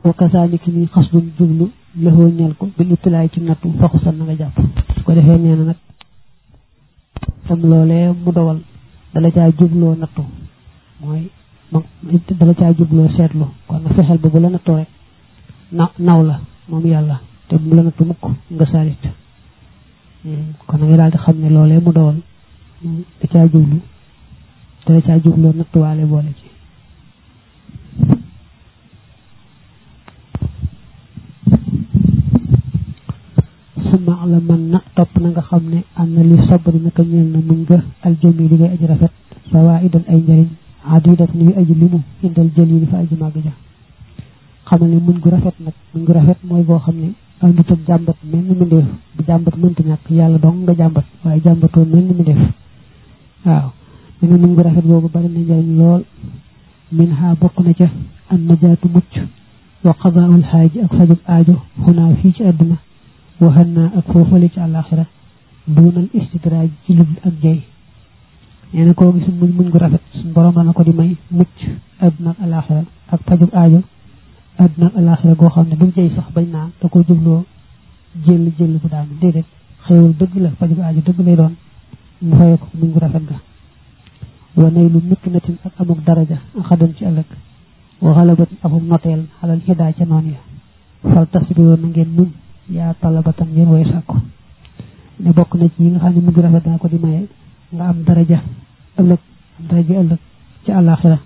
[0.03, 4.15] wa ki ni xas dum jublu lëxoo ñel ko bi ibtilaay ci nattu faxu san
[4.17, 4.57] na nga jàpp.
[5.09, 5.75] ko defee nee na nag
[7.49, 8.59] tam loolee mu dogal
[9.13, 10.23] dala caa jubloo nattu.
[11.01, 11.23] Mooy
[11.71, 11.79] ma
[12.39, 13.45] dala caa jubloo seetlu.
[13.67, 14.87] Kon na fexeel ba bu la nattu rek
[15.71, 16.35] na naw la
[16.69, 17.17] moom yàlla.
[17.47, 18.23] Te bu la nattu mukk
[18.55, 19.03] nga salit
[20.67, 22.17] kon na nga daal di xam ne loolee mu dogal
[23.19, 23.77] da caa jublu.
[24.85, 26.48] Dala caa jubloo nattuwaale boole ci.
[33.99, 38.15] ma'laman na top na nga xamne amna li sabri naka ñeel na mën nga al
[38.21, 39.11] jëmi li ngay aji rafet
[39.51, 40.49] fawaidan ay njariñ
[40.95, 43.51] adidat ni aji limu indal jëli fa aji mag ja
[44.67, 48.17] xamal ne mën gu rafet nak mën gu rafet moy bo xamne andu tak jambat
[48.31, 48.85] melni mu def
[49.15, 52.41] bu jambat mën ta ñak yalla dong nga jambat waye jambato melni mu def
[53.45, 53.71] waaw
[54.21, 56.03] ñu mën gu rafet bobu bari na njariñ lool
[56.91, 57.87] minha bokku na ca
[58.29, 59.13] an najatu mucc
[59.83, 62.77] wa qada'ul haji ak fajul aajo huna fi ci aduna
[63.41, 65.05] وهنا أكفوف لك على الآخرة.
[65.67, 67.59] دون الاستدراج جلد أجي
[68.73, 70.03] يعني كو غيس من من غرافت
[70.35, 71.57] بروم لا نكو دي ماي موت
[72.01, 73.81] ادنا الآخر أك تاجو آجو.
[74.59, 77.43] ادنا الآخر غو خامني دوم جاي صاح باي نان تا كو جوبلو
[78.25, 79.47] جيل جيل بو دان ديدت
[79.85, 80.99] خيول دغ لا فاجو آجو.
[81.07, 81.53] دغ لي دون.
[82.21, 83.37] مو فاي كو من غرافت غا
[84.57, 86.37] ونيل مكنة أك أمك درجة.
[86.67, 87.23] خدم سي الله
[88.01, 90.39] وخلبت أفو نوتيل على الهدايه نونيا
[91.03, 92.31] فالتصبر نغي نون
[92.69, 94.15] yaa talabatan ngeen way sàkku
[95.19, 97.27] ne bokk na ci yi nga xam ne mu ngi ko di maye
[97.73, 98.39] nga am daraja
[98.99, 99.19] ëllëg
[99.59, 100.19] am daraja ëllëg
[100.63, 101.17] ci àllaaxira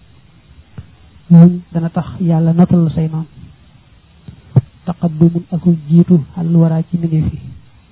[1.30, 3.26] muñ dana tax yàlla notal say noon
[4.86, 7.40] taqaddumun ak jiitu xal waraa ci mbindeef yi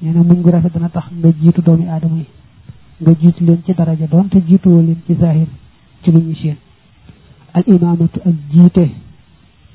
[0.02, 0.42] nee na muñ
[0.74, 2.28] dana tax nga jiitu doomi aadama yi
[3.02, 5.48] nga jiitu leen ci daraja doonte jiituwoo leen ci zahir
[6.04, 6.58] ci lu ñu seen
[7.54, 8.86] al imaamatu ak jiite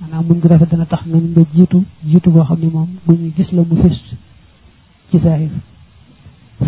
[0.00, 3.12] maanaam muñ gu rafet dana tax nga nga jiitu jiitu boo xam ne moom bu
[3.14, 3.98] ñu gis la mu fés
[5.10, 5.50] ci zahir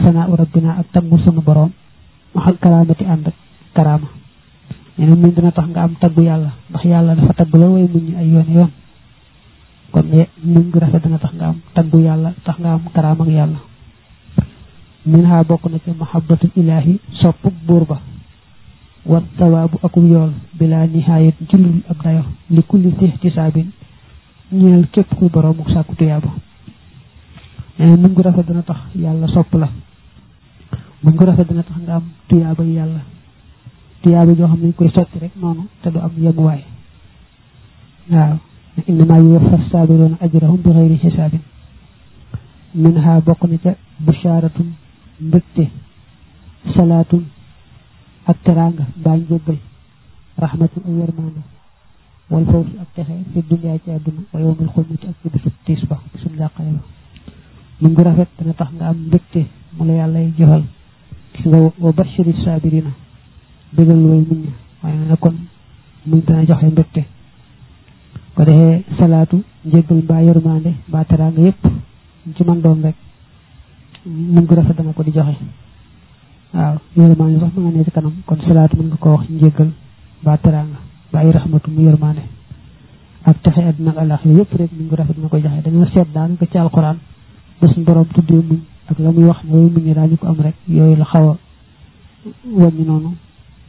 [0.02, 1.70] sanaa rabbina ak taggu sunu boroom
[2.34, 3.34] maxal karaamati ànd ak
[3.74, 4.08] karaama.
[4.98, 8.14] Nee muñ dina tax nga am taggu yàlla ndax yàlla dafa tagg lool way muñ
[8.18, 8.70] ay yoon yoon.
[9.92, 10.06] Kon
[10.44, 13.58] muñ gu rafet dina tax nga am taggu yàlla tax nga am karaam ak yàlla.
[15.06, 18.00] Min ha bokk na ci mahabbatul ilahi sopp buur ba
[22.68, 23.70] kulli si ihtisaabin
[24.52, 26.28] ñeel képp kuy boroomu sàkku tuyaaba
[27.78, 29.68] nee muñ gu rafet dina tax yàlla sopp la
[31.02, 33.00] muñ gu rafet dina tax nga am tuyaaba yàlla
[34.02, 36.62] tuyaaba joo xam ne koy sotti rek noonu te du am yemuwaay
[38.10, 38.36] waaw
[38.86, 41.40] innama yuwaffa saabiruna ajrahum bi xayri xisaabin
[42.74, 44.68] min ha bokk na ca bushaaratun
[45.20, 45.64] mbégte
[46.76, 47.24] salaatun
[48.30, 49.58] ak teraanga mbaa njëggal
[50.42, 51.42] rahmatun ak yërmande
[52.30, 55.82] wal fawsi ak texe fi dunyaa ci àdduna wa yowmil xulmati ak ci bisub tiis
[55.88, 56.82] ba bisub njàqare ba
[57.80, 60.64] muñ gu rafet dana tax nga am mbégte mu la yàlla jëfal
[61.34, 62.90] gis nga wa bashiri saabirina
[63.72, 65.36] bégal way muñ ña waaye na kon
[66.06, 67.02] muñ dana joxe mbégte
[68.34, 71.62] ko defee salaatu njëggal mbaa yërmande mbaa teraanga yépp
[72.36, 72.96] ci man doon rek
[74.06, 75.36] muñ gu rafet dana ko di joxe
[76.54, 78.12] waaw yërmande sax ma nga ne ci kanam.
[78.26, 79.70] Kon salaatu mën nga ko wax njëggal
[80.22, 80.78] mbaa teraanga
[81.10, 82.22] mbaa ay raxmatu mu yërmande
[83.28, 85.62] ak texe àdduna ak àllax yëpp rek muñ ngi rafet dana koy joxe.
[85.64, 86.98] Dañoo seet daanaka ci alxuraan
[87.60, 90.26] ba suñ borom tuddee muñ ak la muy wax ne yooyu muñ ñi daañu ko
[90.26, 90.54] am rek.
[90.68, 91.36] Yooyu la xaw a
[92.86, 93.14] noonu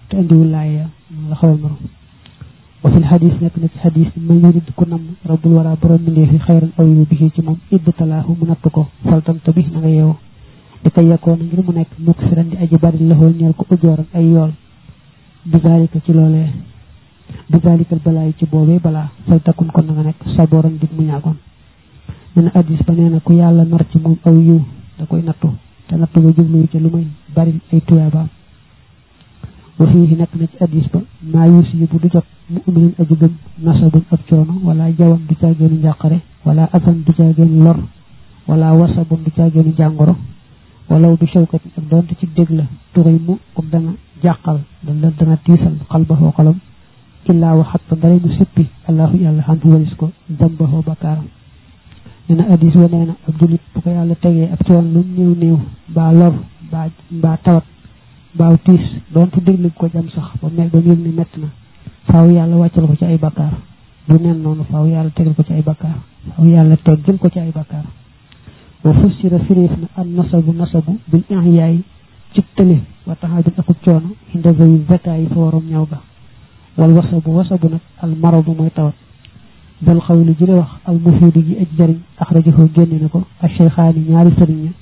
[0.09, 0.89] te indiwul laaya
[1.29, 1.77] la xawal maro
[2.83, 7.05] wa fil xadis nekk na ci xadis man yurid ku nam fi xayran aw yu
[7.09, 10.15] bi ci moom ibtalaahu mu natt ko faltamta bi na nga yeewu
[10.83, 14.05] di ko yekkoon ngir mu nekk mukk siran di aji bari laxoo ñeel ko ujooran
[14.13, 14.51] ay yool.
[15.45, 16.49] Bi zalika ci loolee
[17.49, 21.03] bi zalikal balaa yi ci boobee balaa fal takkun kon nga nekk saboran dig mu
[21.03, 21.35] ñaagoon
[22.35, 24.61] nee na addis ba nee na ku yàlla nar ci moom aw yiw
[24.97, 25.49] da koy nattu
[25.87, 28.27] te nattu ba jubluwu ci lu may bari ay tuyaabaam
[29.79, 32.59] wa fii nekk na ci addis ba maa yuusi yi bu du jot mu
[32.99, 37.77] aji gëm nasabun ab coono wala jawan du caageenu njàqare wala asan du caageenu lor
[38.47, 40.15] wala wasabun du caageenu jàngoro
[40.89, 43.91] walaw bi shawkatin ak doonte ci dég la tuxi mu ko dana
[44.23, 46.57] jàqal dana dana tiisal xalbaxoo xolam
[47.29, 51.27] illaa wa xatta dara mu sippi allahu yàlla xam walis ko dambaxoo bakkaaram.
[52.27, 55.35] Nee na addis wa nee ab julit bu ko yàlla tegee ab coon lu néew
[55.41, 55.57] néew
[55.89, 56.33] mbaa lor
[56.67, 57.65] mbaa mbaa tawat
[58.37, 58.81] baaw tiis
[59.13, 60.79] doonte déglu ko jam sax ba mel ba
[61.17, 61.47] metti na
[62.07, 63.53] faaw yàlla wàccal ko ci ay bakkaar.
[64.07, 65.97] Du nen noonu faaw yàlla tegal ko ci ay bakkaar
[66.35, 66.75] faaw yàlla
[67.21, 67.85] ko ci ay bakkaar.
[68.85, 71.79] وفسر فريف النصب نصب بالإعياء
[72.35, 74.03] تبتلي وتهاد الأكتون
[74.35, 75.97] عند ذوي الذكاء فورم نيوبا
[76.77, 77.63] والوصب وصب
[78.03, 78.93] المرض ميتوت
[79.81, 84.73] بل قول جلوخ المفيد أجدر أخرجه جنينكو الشيخان ناري سرين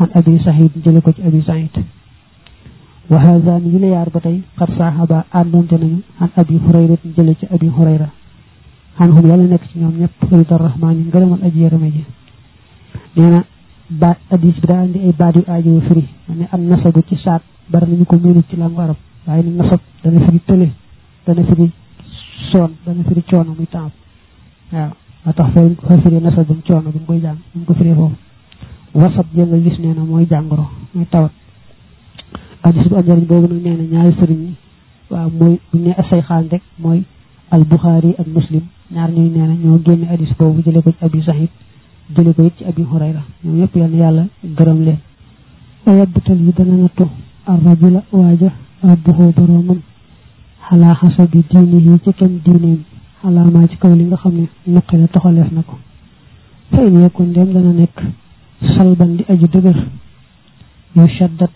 [0.00, 1.74] عن أبي سعيد جلوكو أبي سعيد.
[3.10, 8.08] وهذا نيلي عربتي قد صاحب آمون جنين عن أبي هريرة جلوكو أبي هريرة.
[9.00, 12.06] عنهم يلنك سنوم يبطل الرحمن قلم الأجير مجيه
[13.18, 13.44] nee na
[14.00, 16.04] baat addis bi daa andi ay baat yu aajo firi
[16.38, 19.80] ne an nasabu ci saat bari nañu ko miinu ci langu arab waaye ni nasab
[20.02, 20.68] dana firi tële
[21.26, 21.70] dana firi
[22.52, 23.92] soon dana firi coono muy temps
[24.72, 24.90] waaw
[25.24, 28.16] moo tax fa fa firi nasabum coono bu koy jàng bu ko firee foofu
[28.94, 31.32] wasab jël nga gis nee na mooy jàngoro mooy tawat.
[32.62, 34.54] Addis bu am njëriñ boobu nag nee na ñaari sëriñ yi
[35.10, 37.02] waaw mooy bu ne asay xaan rek mooy
[37.50, 38.62] al buxaari ak muslim
[38.94, 41.48] ñaar ñuy nee na ñoo génne addis boobu jële ko ci abi sahid
[42.14, 44.24] jële ko it ci abi hurayra ñoom ñëpp yal yàlla
[44.56, 44.98] gërëm leen
[45.86, 47.06] ayabbutal yi dana nattu
[47.46, 48.50] ar rajula waaja
[48.82, 49.80] rabbuhu boroomam
[50.68, 52.82] xalaa xasabi diini yi ci kenn diineem
[53.22, 55.76] xalaamaa ci kaw li nga xam ne nuqi la toxaleef na ko
[56.70, 58.02] fa in yakun dem dana nekk
[58.76, 59.78] salban di aju dëgër
[60.96, 61.50] yu shaddat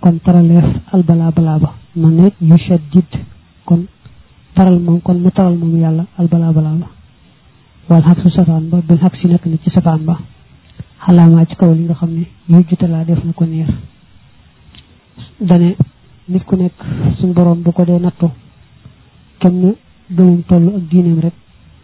[0.00, 3.10] kon taraleef albala balaa ba ma nekk yu shaddid
[3.64, 3.86] kon
[4.54, 6.86] taral moom kon mu taral moom yàlla albala balaa ba
[7.88, 10.18] wal xaq su safaan ba bil xaq si nekk na ci safaan ba
[11.06, 13.68] xalaamaa ci kaw li nga xam ne yu jutalaa def na ko neex
[15.40, 15.76] dane
[16.28, 16.74] nit ku nekk
[17.18, 18.28] suñ borom bu ko dee nattu
[19.40, 19.74] kenn
[20.16, 21.34] gëmum toll ak diineem rek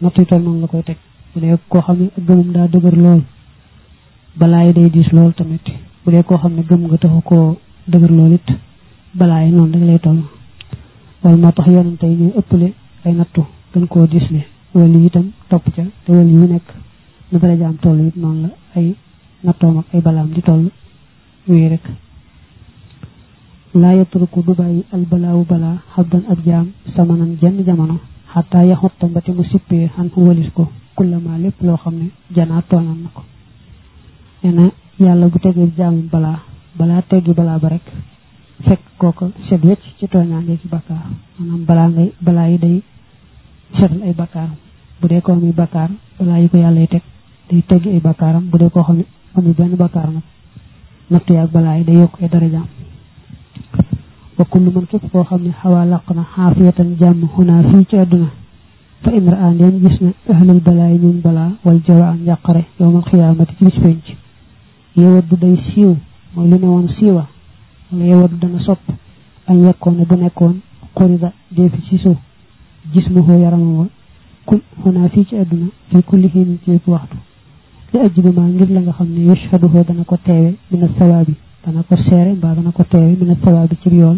[0.01, 0.97] nattu yi toll noonu la koy teg
[1.33, 1.61] bu ne ak
[2.27, 3.21] gëmum daa dëgër lool
[4.39, 5.65] balaa yi day diis lool tamit
[6.03, 8.47] bu dee koo xam ne gëm nga taxu koo dëgër lool it
[9.13, 10.21] balaa yi noonu rek lay toll
[11.23, 12.67] wala moo tax yonante yi ñuy ëppale
[13.05, 13.41] ay nattu
[13.73, 15.83] gën koo diisle wala yi itam topp ca.
[16.05, 16.67] Te wala yu nekk
[17.31, 18.95] nu dara jaam toll it noonu la ay
[19.43, 20.69] nattoom ak ay balaam di toll.
[21.47, 21.83] Yooyu rek.
[23.73, 27.99] Laa yatruku du bàyyi albalaawu balaa xabban ab jaam samanan jenn jamono.
[28.33, 30.69] Xataa yaxutta mbati mu sippee xan walis ko.
[30.95, 33.23] Kullama lépp loo xam ne janaa tooñoon na ko.
[34.43, 36.39] Nee na yàlla bu tegee jaamum balaa
[36.77, 37.85] balaa teggi balaa ba rek
[38.65, 41.05] fekk kooku set wecc ci tooñaange ci bakkaar
[41.39, 42.81] maanaam balaa ngay balaa yi day
[43.77, 44.55] setal ay bakkaaram
[45.01, 45.89] bu ko amuy bakkaar
[46.19, 47.01] balaa yi ko yàlla teg
[47.49, 50.23] day teggi ay bakkaaram bu dee koo xam ne amul benn bakkaar nag
[51.09, 52.67] nattu yaag yi day yokk ay darajaam
[54.37, 57.27] wa kullu man képp koo xam ne xawaa laq na xaafiyatan jàmm
[57.89, 58.29] ci àdduna
[59.03, 62.15] fa in raa ndeen gis na ahlul balaa yi ñun balaa wal jawa
[63.01, 64.03] xiyaamati ci bis penc
[64.95, 65.95] yewaddu day siiw
[66.35, 66.67] mooy lu ne
[66.97, 67.27] siiwa
[67.91, 68.81] wala yewaddu dana sopp
[69.47, 70.55] añ yekkoon bu nekkoon
[70.95, 72.17] xurida deefi ci suuf
[72.93, 73.21] gis mu
[74.81, 77.17] xunaa fii ci àdduna fii kulli xiinin ci yëpp waxtu
[77.93, 81.33] li ajjibi maa ngir la nga xam ne yashhaduhu dana ko teewe mina sawaabi
[81.65, 84.17] dana ko seere mbaa dana ko teewe mina sawaabi ci yool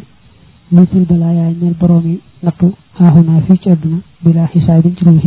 [0.72, 5.04] li fil balaa yaay ñeel borom yi nattu xaaxunaa fii ci àdduna bilaa xisaabin ci
[5.06, 5.20] dul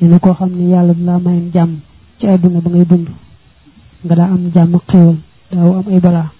[0.00, 1.72] nee na koo xam ne yàlla mayen jàmm
[2.18, 3.08] ci àdduna ba ngay dund
[4.04, 5.16] nga daa am jàmm xéewal
[5.50, 6.30] daaw am ay balaa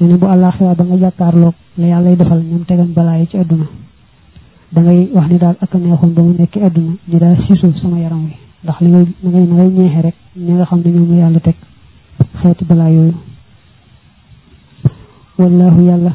[0.00, 3.66] nee na bu àllaaxira ba nga jàkkaarloog la yàllay defal ñoom tegan balaa ci àdduna
[4.72, 7.98] da ngay wax ni daal ak neexoon ba mu nekk àdduna ñu daal siisu sama
[7.98, 8.32] yaram wi
[8.64, 11.16] ndax li ngay na ngay na ngay ñeexe rek ñi nga xam ne ñoom la
[11.22, 11.54] yàlla teg
[12.42, 13.14] xeeti balaa yooyu
[15.38, 16.12] wallahu yàlla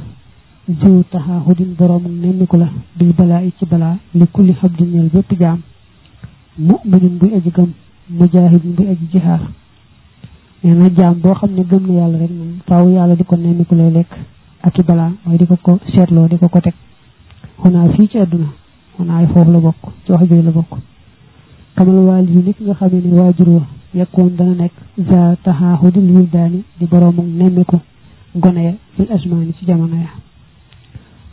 [0.68, 5.60] jiw taxaaxudin boroomu nenniku la bil balaa ci balaa li kulli xabdin ñeel bépp jaam
[6.58, 7.70] muminin buy aji gëm
[8.10, 9.41] mujaahidin buy aji jihaar
[10.64, 13.36] nee na jaam boo xam ne gëm na yàlla rek moom faaw yàlla di ko
[13.36, 14.12] nenniku lay lekk
[14.62, 16.74] ak balaa mooy di ko ko seetloo di ko ko teg
[23.93, 27.80] yekkoon dana nekk za taxaaxudil wildaani di boroomu nemmiku
[28.36, 30.10] gone ya fil asmaani ci jamono ya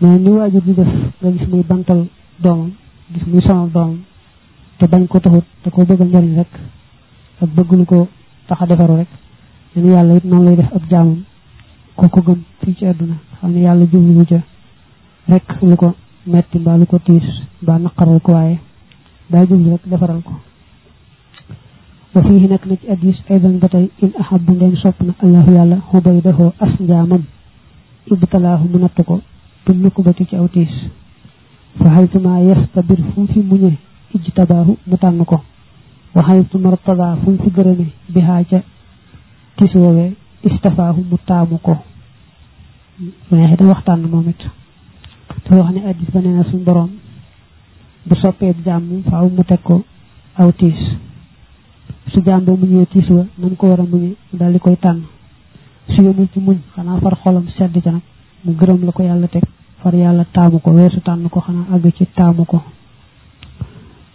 [0.00, 0.88] mais ni waajur di def
[1.20, 2.06] nga gis muy bantal
[2.42, 2.70] doomam
[3.12, 3.98] gis muy sonal doomam
[4.78, 6.52] te bañ ko taxut te ko bëggal njariñ rek
[7.42, 8.08] ak bëgg lu ko
[8.46, 9.08] tax a defaru rek
[9.76, 11.22] len yàlla it noonu lay def ab jaamam
[11.96, 14.40] ko ko gëm fii ci àdduna xam ne yàlla jublu ca
[15.28, 15.94] rek lu ko
[16.32, 17.26] metti mbaa lu ko tiis
[17.62, 18.56] mbaa naqaral ko waaye
[19.30, 20.32] daa jublu rek defaral ko
[22.14, 23.68] wa fii nekk na ci addis aydan ba
[24.02, 27.22] in ahabbu ndeen sopp na allahu yàlla xubay dafoo as njaamam
[28.12, 29.20] ibtalaahu mu natt ko
[30.28, 30.72] ci aw tiis
[31.78, 33.72] fa xaytuma yastabir fu fi muñe
[34.14, 35.38] ijtabaahu mu tànn ko
[36.14, 38.20] wa xaytuma rtadaa fu fi gërëme bi
[38.50, 38.62] ca
[39.56, 40.12] tiis woowee
[40.42, 41.76] istafaahu mu taamu ko
[43.30, 44.32] neexi da waxtaan moom
[45.44, 46.90] te wax ne addis ba nee suñ boroom
[48.06, 49.84] bu soppee jàmm faaw mu teg ko
[50.36, 50.78] aw tiis
[52.12, 54.76] su jaam ba mu ñëwee tiis wa nam ko war a muñe daal di koy
[54.76, 55.02] tànn
[55.88, 58.02] su yemul ci muñ xanaa far xolam sedd ca nag
[58.44, 59.42] mu gërëm la ko yàlla teg
[59.82, 62.62] far yàlla taamu ko weesu tànn ko xanaa àgg ci taamu ko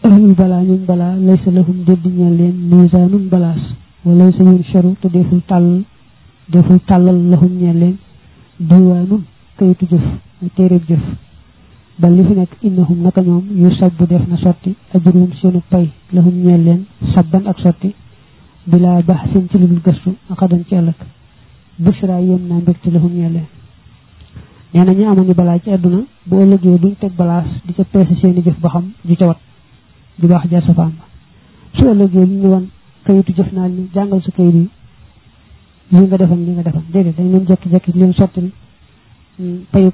[0.03, 3.61] ahlul balaa ñuñ balaa laysa lahum déddi ñeel leen misaanun balaas
[4.05, 5.83] wa laysa yun charu te deful tàll
[6.47, 7.97] deful tàllal lahum ñeel leen
[8.59, 9.23] diwaanun
[9.57, 10.03] kayitu jëf
[10.45, 11.03] ay téeréeb jëf
[11.99, 15.89] ba li fi nekk innahum naka ñoom yu sabbu def na sotti ajruhum seenu pay
[16.13, 17.93] lahum ñeel leen sabban ak sotti
[18.67, 20.99] bilaa baax seen ci lu gëstu xadan ci ëllëg
[21.79, 23.47] bushra yéem naa mbégte lahum ñeel leen
[24.73, 28.15] nee na ñu amoon balaa ci àdduna bu ëllëgee duñ teg balaas di ca peese
[28.21, 29.39] seeni jëf ba xam ju ca wat
[30.19, 31.05] ju baax jar safaan ba
[31.79, 32.65] su ëllëgee ñu ñëwoon
[33.05, 34.69] kayitu jëf naa ni jàngal sa kayit yi
[35.91, 38.51] li nga defan li nga defan déedéet dañ leen jekki-jekki leen sotti
[39.71, 39.93] payub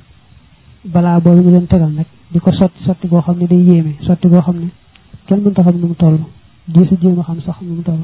[0.85, 3.95] balaa boobu ñu leen tegal nag di ko sotti sotti goo xam ne day yéeme
[4.01, 4.69] sotti goo xam ne
[5.27, 6.17] kenn mënta xam nu mu toll
[6.67, 8.03] di su jéem xam sax nu mu toll.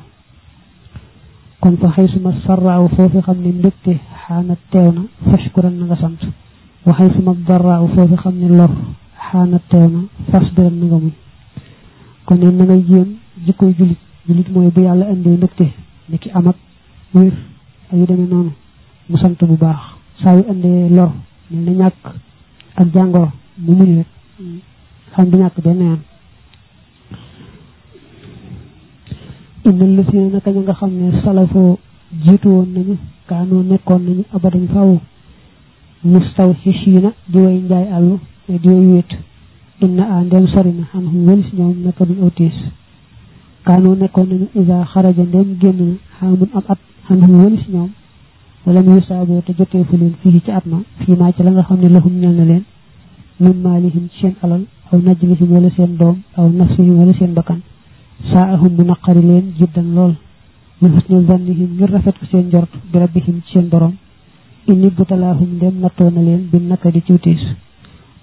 [1.60, 3.94] Kon fa xëy suma sarraaw foofu xam ne mbégte
[4.28, 5.02] xaana teew na
[5.32, 6.20] fashkuran na nga sant.
[6.86, 8.72] Wa xëy suma darraaw foofu xam ne lor
[9.32, 10.00] xaana teew na
[10.32, 11.12] fasbiran na nga muñ.
[12.26, 13.10] Kon ne na ngay jéem
[13.46, 13.98] jikkoy jullit
[14.28, 15.68] jullit mooy bu yàlla indee mbégte
[16.10, 16.56] ni ki am ak
[17.14, 17.34] wér
[17.92, 18.52] ak yu noonu
[19.10, 19.80] mu sant bu baax.
[20.24, 21.12] Saa yu indee lor
[21.50, 22.04] mel na ñàkk
[22.80, 23.32] ak jàngoro
[23.64, 24.08] mu muñ rek.
[25.14, 26.00] Xam du ñàkk benn yoon.
[29.66, 31.80] Innal la si naka ñu nga xam ne salafoo
[32.24, 32.96] jiitu woon nañu
[33.28, 35.00] kaanoo nekkoon nañu abadan faw
[36.04, 39.12] mustaw xishiina di way njaay àllu di way wéet.
[39.82, 42.32] Inna a ndem sori na xam xum wëlis ñoom naka duñ aw
[43.66, 47.90] kaanoo nekkoon nañu isa xaraja ndem génn na xamun am at xam xum wëlis ñoom
[48.68, 51.52] wala mu saaboo te jotee fu leen fii ci at ma fii maa ci la
[51.52, 52.64] nga xam ne lahum ñel na leen
[53.40, 57.62] min ci seen alal aw najlihim wala seen doom aw nafsihim wala seen bakkan
[58.32, 60.14] saa ahum bu naqari leen jiddan lool
[60.82, 63.94] li husni zannihim ngir rafet ko seen njort bi rabbihim ci seen borom
[64.68, 67.44] inni butalaahum ndem nattoo na leen bi naka di ciwtiis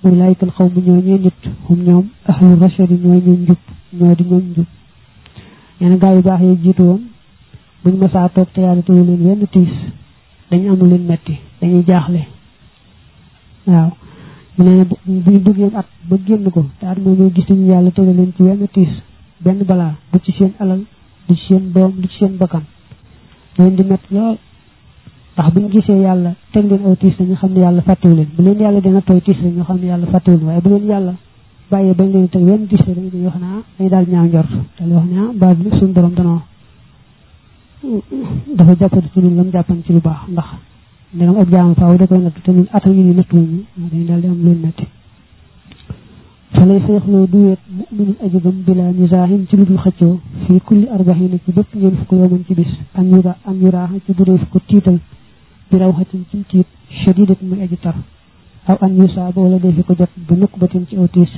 [0.05, 3.61] ulaykal xaw mu ñoo ñee nit hum ñoom ahlu rachadi ñoo ñu njub
[3.99, 4.67] ñoo di ñooñ njub.
[5.81, 7.03] Ñeen gaa yu baax yi jiitu woon
[7.83, 9.73] buñ masaa toog te yàlla tewu leen wenn tiis
[10.51, 12.21] dañu amul leen metti dañuy jaaxle.
[13.67, 13.91] Waaw.
[14.57, 14.97] Mu ne bu
[15.31, 16.99] ñu duggee at ba génn ko te at
[17.35, 18.89] gis nañu yàlla tege leen ci wenn tiis
[19.45, 20.83] benn balaa du ci seen alal
[21.29, 22.63] du seen doom du seen bakkan.
[23.59, 24.37] Leen di metti lool.
[25.37, 28.29] Ndax bu ñu gisee yàlla teg leen aw tiis dañu xam ne yàlla fàttewu leen.
[28.37, 30.47] Bu leen yàlla dina tooy tiis rek xam ne yàlla fàttewu leen.
[30.47, 31.15] Waaye bu leen yàlla
[31.71, 34.51] bàyyee bañ leen teg wenn tiis rek dañuy wax naa dañu daal ñaaw njort.
[34.79, 36.41] Daal wax ne ah baa bi borom danoo
[38.57, 40.29] dafa jàppati ci ñun lam jàppan ci lu baax.
[40.29, 40.47] Ndax
[41.15, 44.05] ndegam ab jaam faaw da koy nattu te ñun atal yi ñu nattu ñu dañu
[44.07, 44.87] daal di am leen metti.
[46.55, 47.59] Du weet
[47.91, 52.13] muminin ajigam bila nisaahin ci lu dul xëccoo fii kulli arbaxina ci bépp ñeen fukk
[52.13, 54.99] yooman ci bis an yura an yuraaxa ci bu ko tiital
[55.71, 57.95] bi raw xatin ci tiit shadidat muy aji tar.
[58.67, 61.31] Aw an yusaaba wala dee fi ko jot bu nukk batin ci aw tiis.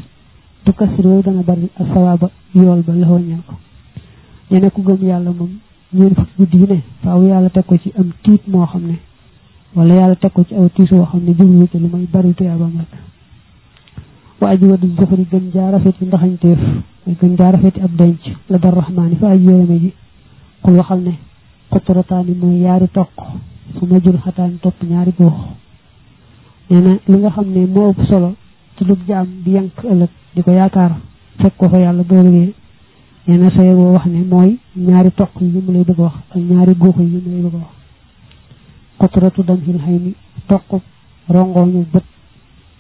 [0.65, 3.55] Du kasir yooyu dana bari ak sawaaba yool ba la ñeel ko.
[4.51, 5.51] Nee na ku gëm yàlla moom
[5.95, 8.99] ñeen fukki guddi yi ne yàlla teg ko ci am tiit moo xam ne
[9.75, 12.35] wala yàlla teg ko ci aw tiis woo xam ne jublu ci lu may bari
[12.35, 12.93] tuyaabam rek.
[14.41, 16.59] Wa aji wadu zuxuri gën jaa rafeti ndaxañteef
[17.07, 18.21] mooy gën jaa rafeti ab denc
[18.51, 19.93] la dar rahmaani fa aji yërëme ji
[20.63, 21.13] xul waxal ne
[21.71, 23.11] xuturataani mooy yaari toq
[23.79, 25.35] su ma jur xataani topp ñaari góox
[26.71, 28.35] nee na li nga xam ne moo ëpp solo
[28.77, 30.93] ci lu jaam di yank ëllëg di ko yaakaar
[31.41, 32.55] fekk ko fa yàlla boo liggéey
[33.27, 36.37] nee na saye boo wax ne mooy ñaari toq yi mu lay bëgg wax ak
[36.37, 37.71] ñaari guux yi mu lay bëgg wax.
[39.01, 40.15] Xuturatu dam xil ni
[40.47, 40.81] toq
[41.29, 42.05] rongooñu bët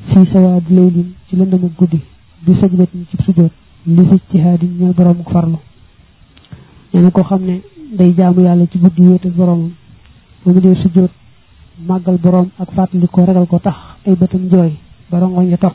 [0.08, 2.00] fii lay laylin ci lëndama guddi
[2.44, 3.50] bi ni ci sujjóot
[3.86, 5.58] li fi ijtihaadin ñooy borom farlu.
[6.92, 7.60] Nee na ko xam ne
[7.96, 9.72] day jaamu yàlla ci guddi wéetal boroomam
[10.44, 11.10] ba mu dee sujjóot
[11.88, 13.76] màggal boroom ak fàttali ko ragal ko tax
[14.06, 14.72] ay bëtam jooy
[15.10, 15.74] ba rongoñ ya toq.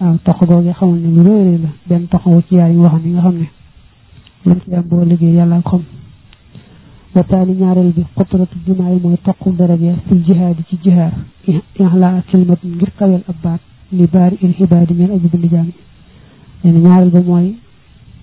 [0.00, 3.10] Waaw toq googee xamal ne lu réeré la benn toqawu ci yaar yi wax xam
[3.12, 3.46] nga xam ne
[4.46, 5.82] lam ci am boo liggéey yàlla xam
[7.14, 11.12] wataani ñaareel bi xuturatu jumaa yi mooy toqu daraja fil jihaadi ci jihaar
[11.46, 13.60] ixlaa kilimat ngir kawel ab baat
[13.92, 15.68] li baari il xibaadi ñeel aji bind jaam
[16.64, 17.56] nee ñaareel ba mooy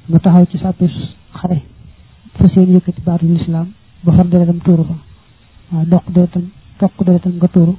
[0.09, 0.85] nga taxaw ci sàppe
[1.39, 1.61] xare
[2.37, 3.67] fa seen yëkkati baatu lislaam
[4.03, 4.95] ba far deretam tuuru fa
[5.71, 6.43] waaw doq deretam
[6.79, 7.75] toq deretam nga tuuru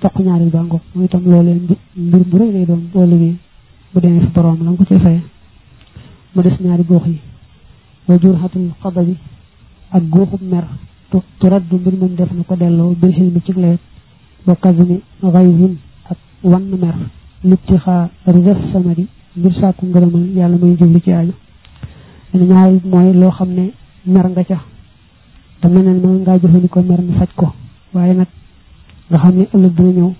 [0.00, 1.54] toq ñaareel ba ngoog mooy itam loolee
[1.96, 3.36] mbir mu rëy lay doon boo liggéey
[3.94, 5.20] bu demee fi borom la nga ko ciy faye
[6.34, 7.18] mu des ñaari góox yi
[8.10, 9.14] wa jur xatul xada bi
[9.96, 10.64] ak góoxub mer
[11.10, 13.80] tu raddu mbir moom def na ko delloo bil xilmi ci leet
[14.46, 15.74] wa kasmi xayzin
[16.10, 16.96] ak wann mer
[17.44, 19.06] litti xaa rizas samadi
[19.36, 21.32] ngir sàkku ngërëmal yàlla muy jubli ci aju
[22.34, 23.64] ñaari mooy loo xam ne
[24.04, 24.58] mer nga ca
[25.60, 27.46] te meneen mën ngaa jëfandikoo mer mi faj ko
[27.94, 28.28] waaye nag
[29.10, 30.12] nga xam ne ëllëg dina ñëw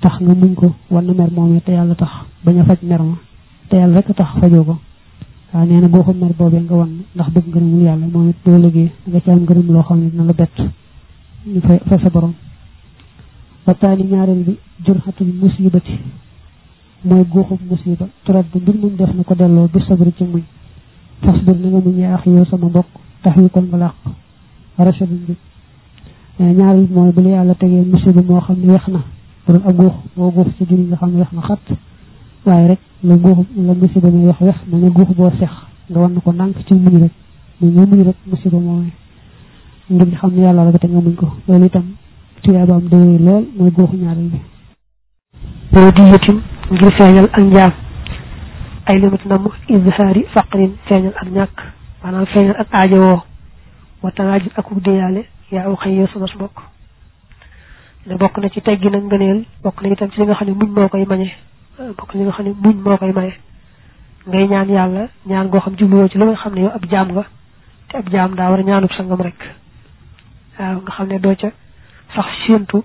[0.00, 2.12] tax nga muñ ko wann mer moomee te yàlla tax
[2.44, 3.16] bañ a faj mer ma
[3.68, 4.78] te yàlla rek tax fajoo ko.
[5.52, 8.36] Waaw nee na boo ko mer boobee nga wan ndax bëgg ngërëmul yàlla moom it
[8.44, 10.56] boo liggéey nga ci am ngërëm loo xam ne dina la bett
[11.46, 12.34] ñu fa fa sa borom
[13.66, 15.94] waxtaani ñaareel bi jur xatul musibati
[17.04, 20.42] mooy góoxub musiba turat bu mbir muñ def na ko delloo bi sabri ci muñ
[21.22, 22.86] fas bir na nga muñ yaa yow sama mbokk
[23.22, 23.94] tax wi kon nga làq
[24.78, 25.36] rachadu njub
[26.38, 29.00] ñaareel bi mooy bu la yàlla tegee musiba moo xam ne wex na
[29.46, 31.64] bu doon ak góox boo góox ci jur nga xam ne wex na xat
[32.46, 35.50] waaye rek la góox la musiba may wax wex na nga góox boo sex
[35.90, 37.12] nga wan na ko ndànk ci muñ rek
[37.60, 38.92] mu nga muñ rek musiba moomee
[39.90, 41.84] ngir xam ne yàlla la te nga muñ ko loolu itam
[42.42, 46.40] tuyaabaam day lool mooy góoxu ñaareel bi yëtim
[46.70, 47.72] ngir feeñal ak njaam
[48.86, 51.56] ay limit namm izhaari faqrin feeñal ak ñàkk
[52.02, 53.22] maanaam feeñal ak aajowoo
[54.02, 56.56] watanaajib ak ug déyaale yaa aw xëy yoo sama bokk
[58.06, 60.54] ne bokk na ci teggi nag ngëneel bokk na itam ci li nga xam ne
[60.54, 61.30] muñ moo koy mañe
[61.78, 63.34] bokk li nga xam ne muñ moo koy maye.
[64.26, 67.08] Ngay ñaan yàlla ñaan goo xam jubluwoo ci lu nga xam ne yow ab jaam
[67.12, 67.24] nga
[67.88, 69.38] te ab jaam daa war a ñaanub sangam rek.
[70.58, 71.50] Waaw nga xam ne doo ca
[72.14, 72.84] sax séentu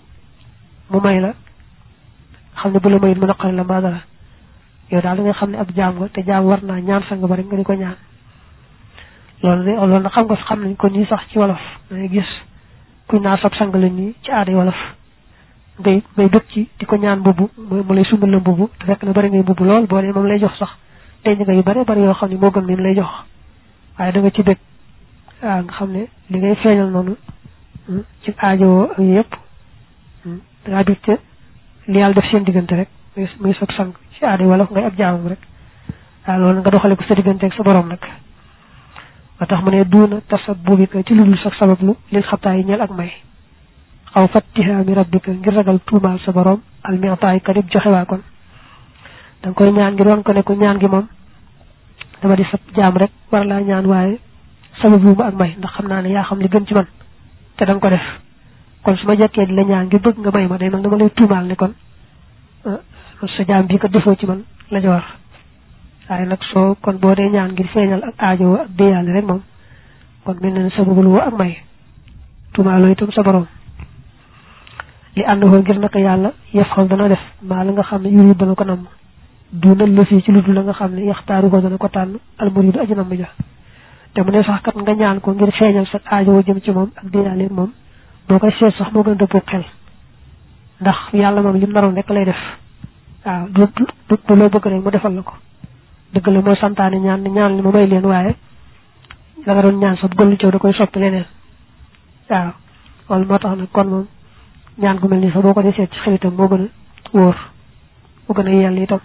[0.90, 1.34] mu may la.
[2.56, 4.02] Xam ne bu la mayit mu naqari la mbaa dara.
[4.92, 7.28] Yow daal da nga xam ne ab jaam nga te jaam war ñaan sang ba
[7.36, 7.98] nga di ñaan.
[9.42, 11.62] Loolu de loolu xam nga xam nañ ko nii sax ci wolof.
[11.90, 12.30] Dangay gis
[13.08, 14.78] kuñ naa sab sang la nii ci aaday wolof
[15.80, 19.04] ngay ngay bëgg ci di ko ñaan mbubb mu lay sumbal la mbubb te fekk
[19.04, 20.70] na bari ngay mbubb lool boo dee moom lay jox sax.
[21.24, 23.10] Tey nga yu bari bari yoo xam ne moo gën leen lay jox.
[23.98, 24.58] Waaye da nga ci bëgg
[25.42, 27.16] nga xam li ngay feeñal noonu
[28.24, 29.32] ci aajowoo ak yëpp
[30.66, 31.18] dangaa bëgg ca
[31.88, 32.90] li def seen diggante rek.
[33.40, 35.40] Muy sab sang ci aaday wolof ngay ab jaamam rek.
[36.28, 38.00] Waaw loolu nga doxale ko sa diggante ak sa borom nag.
[39.40, 42.72] Ba tax mu ne duuna tasab boobika ci lu dul sax sabablu lil xabtaa yi
[42.74, 43.12] ak may
[44.14, 48.22] xaw fattihaami rabbika ngir ragal tuumaal sa borom almiataay kadib joxe waa kon
[49.42, 51.08] danga koy ñaan ngir wan ko ne ko ñaan gi moom
[52.22, 54.20] dama di sab jaam rek war laa ñaan waaye
[54.82, 56.88] sabablu ma ak may ndax xam naa ne yaa xam li gën ci man
[57.58, 58.06] te danga ko def
[58.84, 60.98] kon su ma jekkee di la ñaan ngir bëgg nga may ma day mag dama
[60.98, 61.74] lay tuumaal ne kon
[63.36, 65.06] sa jaam bi ko defoo ci man la ja war
[66.10, 69.42] waaye nag soo kon boo dee ñaan ngir feeñal ak aajo ak déyaale rek moom
[70.26, 71.58] kon mel na ne sababul woo ak may
[72.54, 73.46] tumaaloo itam sa borom
[75.16, 78.10] li ànd ko ngir naka yàlla yëf xam dana def maa la nga xam ne
[78.10, 78.86] yuri dana ko namm
[79.52, 82.80] duuna la fii ci ludul la nga xam ne yaxtaaru ko dana ko tànn almuridu
[82.80, 83.28] aji namm ja
[84.14, 87.06] te mu sax kat nga ñaan ko ngir feeñal sa aajo jëm ci moom ak
[87.12, 87.72] déyaale moom
[88.28, 89.64] boo koy seet sax moo gën a xel
[90.82, 92.42] ndax yàlla moom lim naroon rek lay def
[93.26, 93.66] waaw du
[94.28, 95.34] du loo bëgg rek mu defal la ko
[96.32, 98.36] la mooy santaane ñaan ñaan li ma may leen waaye
[99.46, 101.26] la nga doon ñaan sa bëggal lu cëw da koy soppi leneen
[102.30, 102.52] waaw
[103.10, 104.06] loolu moo tax kon moom
[104.78, 106.68] ñaan gu mel ni sax boo ci xelitam moo gën
[107.14, 107.36] a wóor
[108.28, 109.00] moo gën a yell itam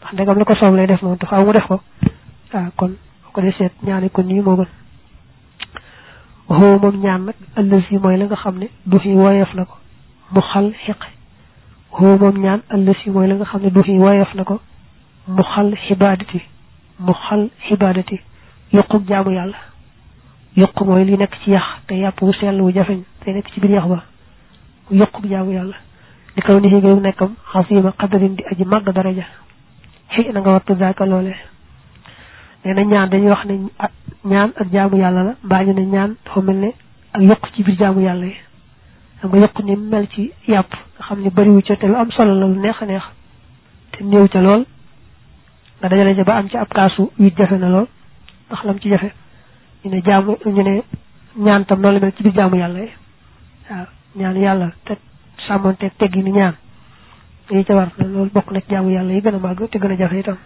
[0.00, 1.80] ndax ndegam la ko soob lay def moom te mu def ko
[2.52, 2.92] waaw kon
[3.32, 4.68] ko dee seet ñaani ko nii moo gën
[6.48, 9.64] waxoo moom ñaan nag ëllëg yi mooy la nga xam ne du fi woyeef na
[9.64, 9.76] ko
[10.32, 11.00] mu xal xiq
[11.92, 14.60] waxoo moom ñaan ëllëg yi mooy la nga xam ne du fi woyeef na ko
[15.28, 16.40] mu xal xibaadati
[16.98, 18.20] mu xal xibaadati
[18.72, 19.56] yokku jaamu yàlla
[20.56, 23.60] yokku mooy li nekk ci yax te yàpp wu sell wu jafeñ te nekk ci
[23.60, 24.02] biir yax ba
[24.90, 25.76] yokku jaamu yàlla
[26.36, 29.24] di kaw ni xigéew nekkam xasima xadarin di aji màgg daraja
[30.10, 31.34] xëy na nga wattu zaaka loole
[32.64, 33.54] nee na ñaan dañuy wax ne
[34.24, 36.72] ñaan ak jaamu yàlla la mbaa ñu ne ñaan dafa mel ne
[37.12, 38.36] ak yokk ci biir jaamu yàlla yi
[39.20, 42.10] xam nga yokk ni mel ci yàpp nga xam ne bariwu ca te lu am
[42.10, 43.02] solo la lu neex a neex
[43.92, 44.64] te néew ca lool
[45.80, 47.86] nga dajale ca ba am ci ab kaasu wit jafe na lool
[48.48, 49.12] ndax lam ci jafe
[49.84, 50.82] ñu ne jaamu ñu ne
[51.36, 52.90] ñaan tam noonu la mel ci biir jaamu yàlla yi
[53.70, 53.86] waaw
[54.16, 54.96] ñaan yàlla te
[55.46, 56.54] sàmmonteeg teggi ni ñaan
[57.50, 59.78] yi ca war na loolu bokk na ci jaamu yàlla yi gën a màgg te
[59.78, 60.36] gën a jafe itam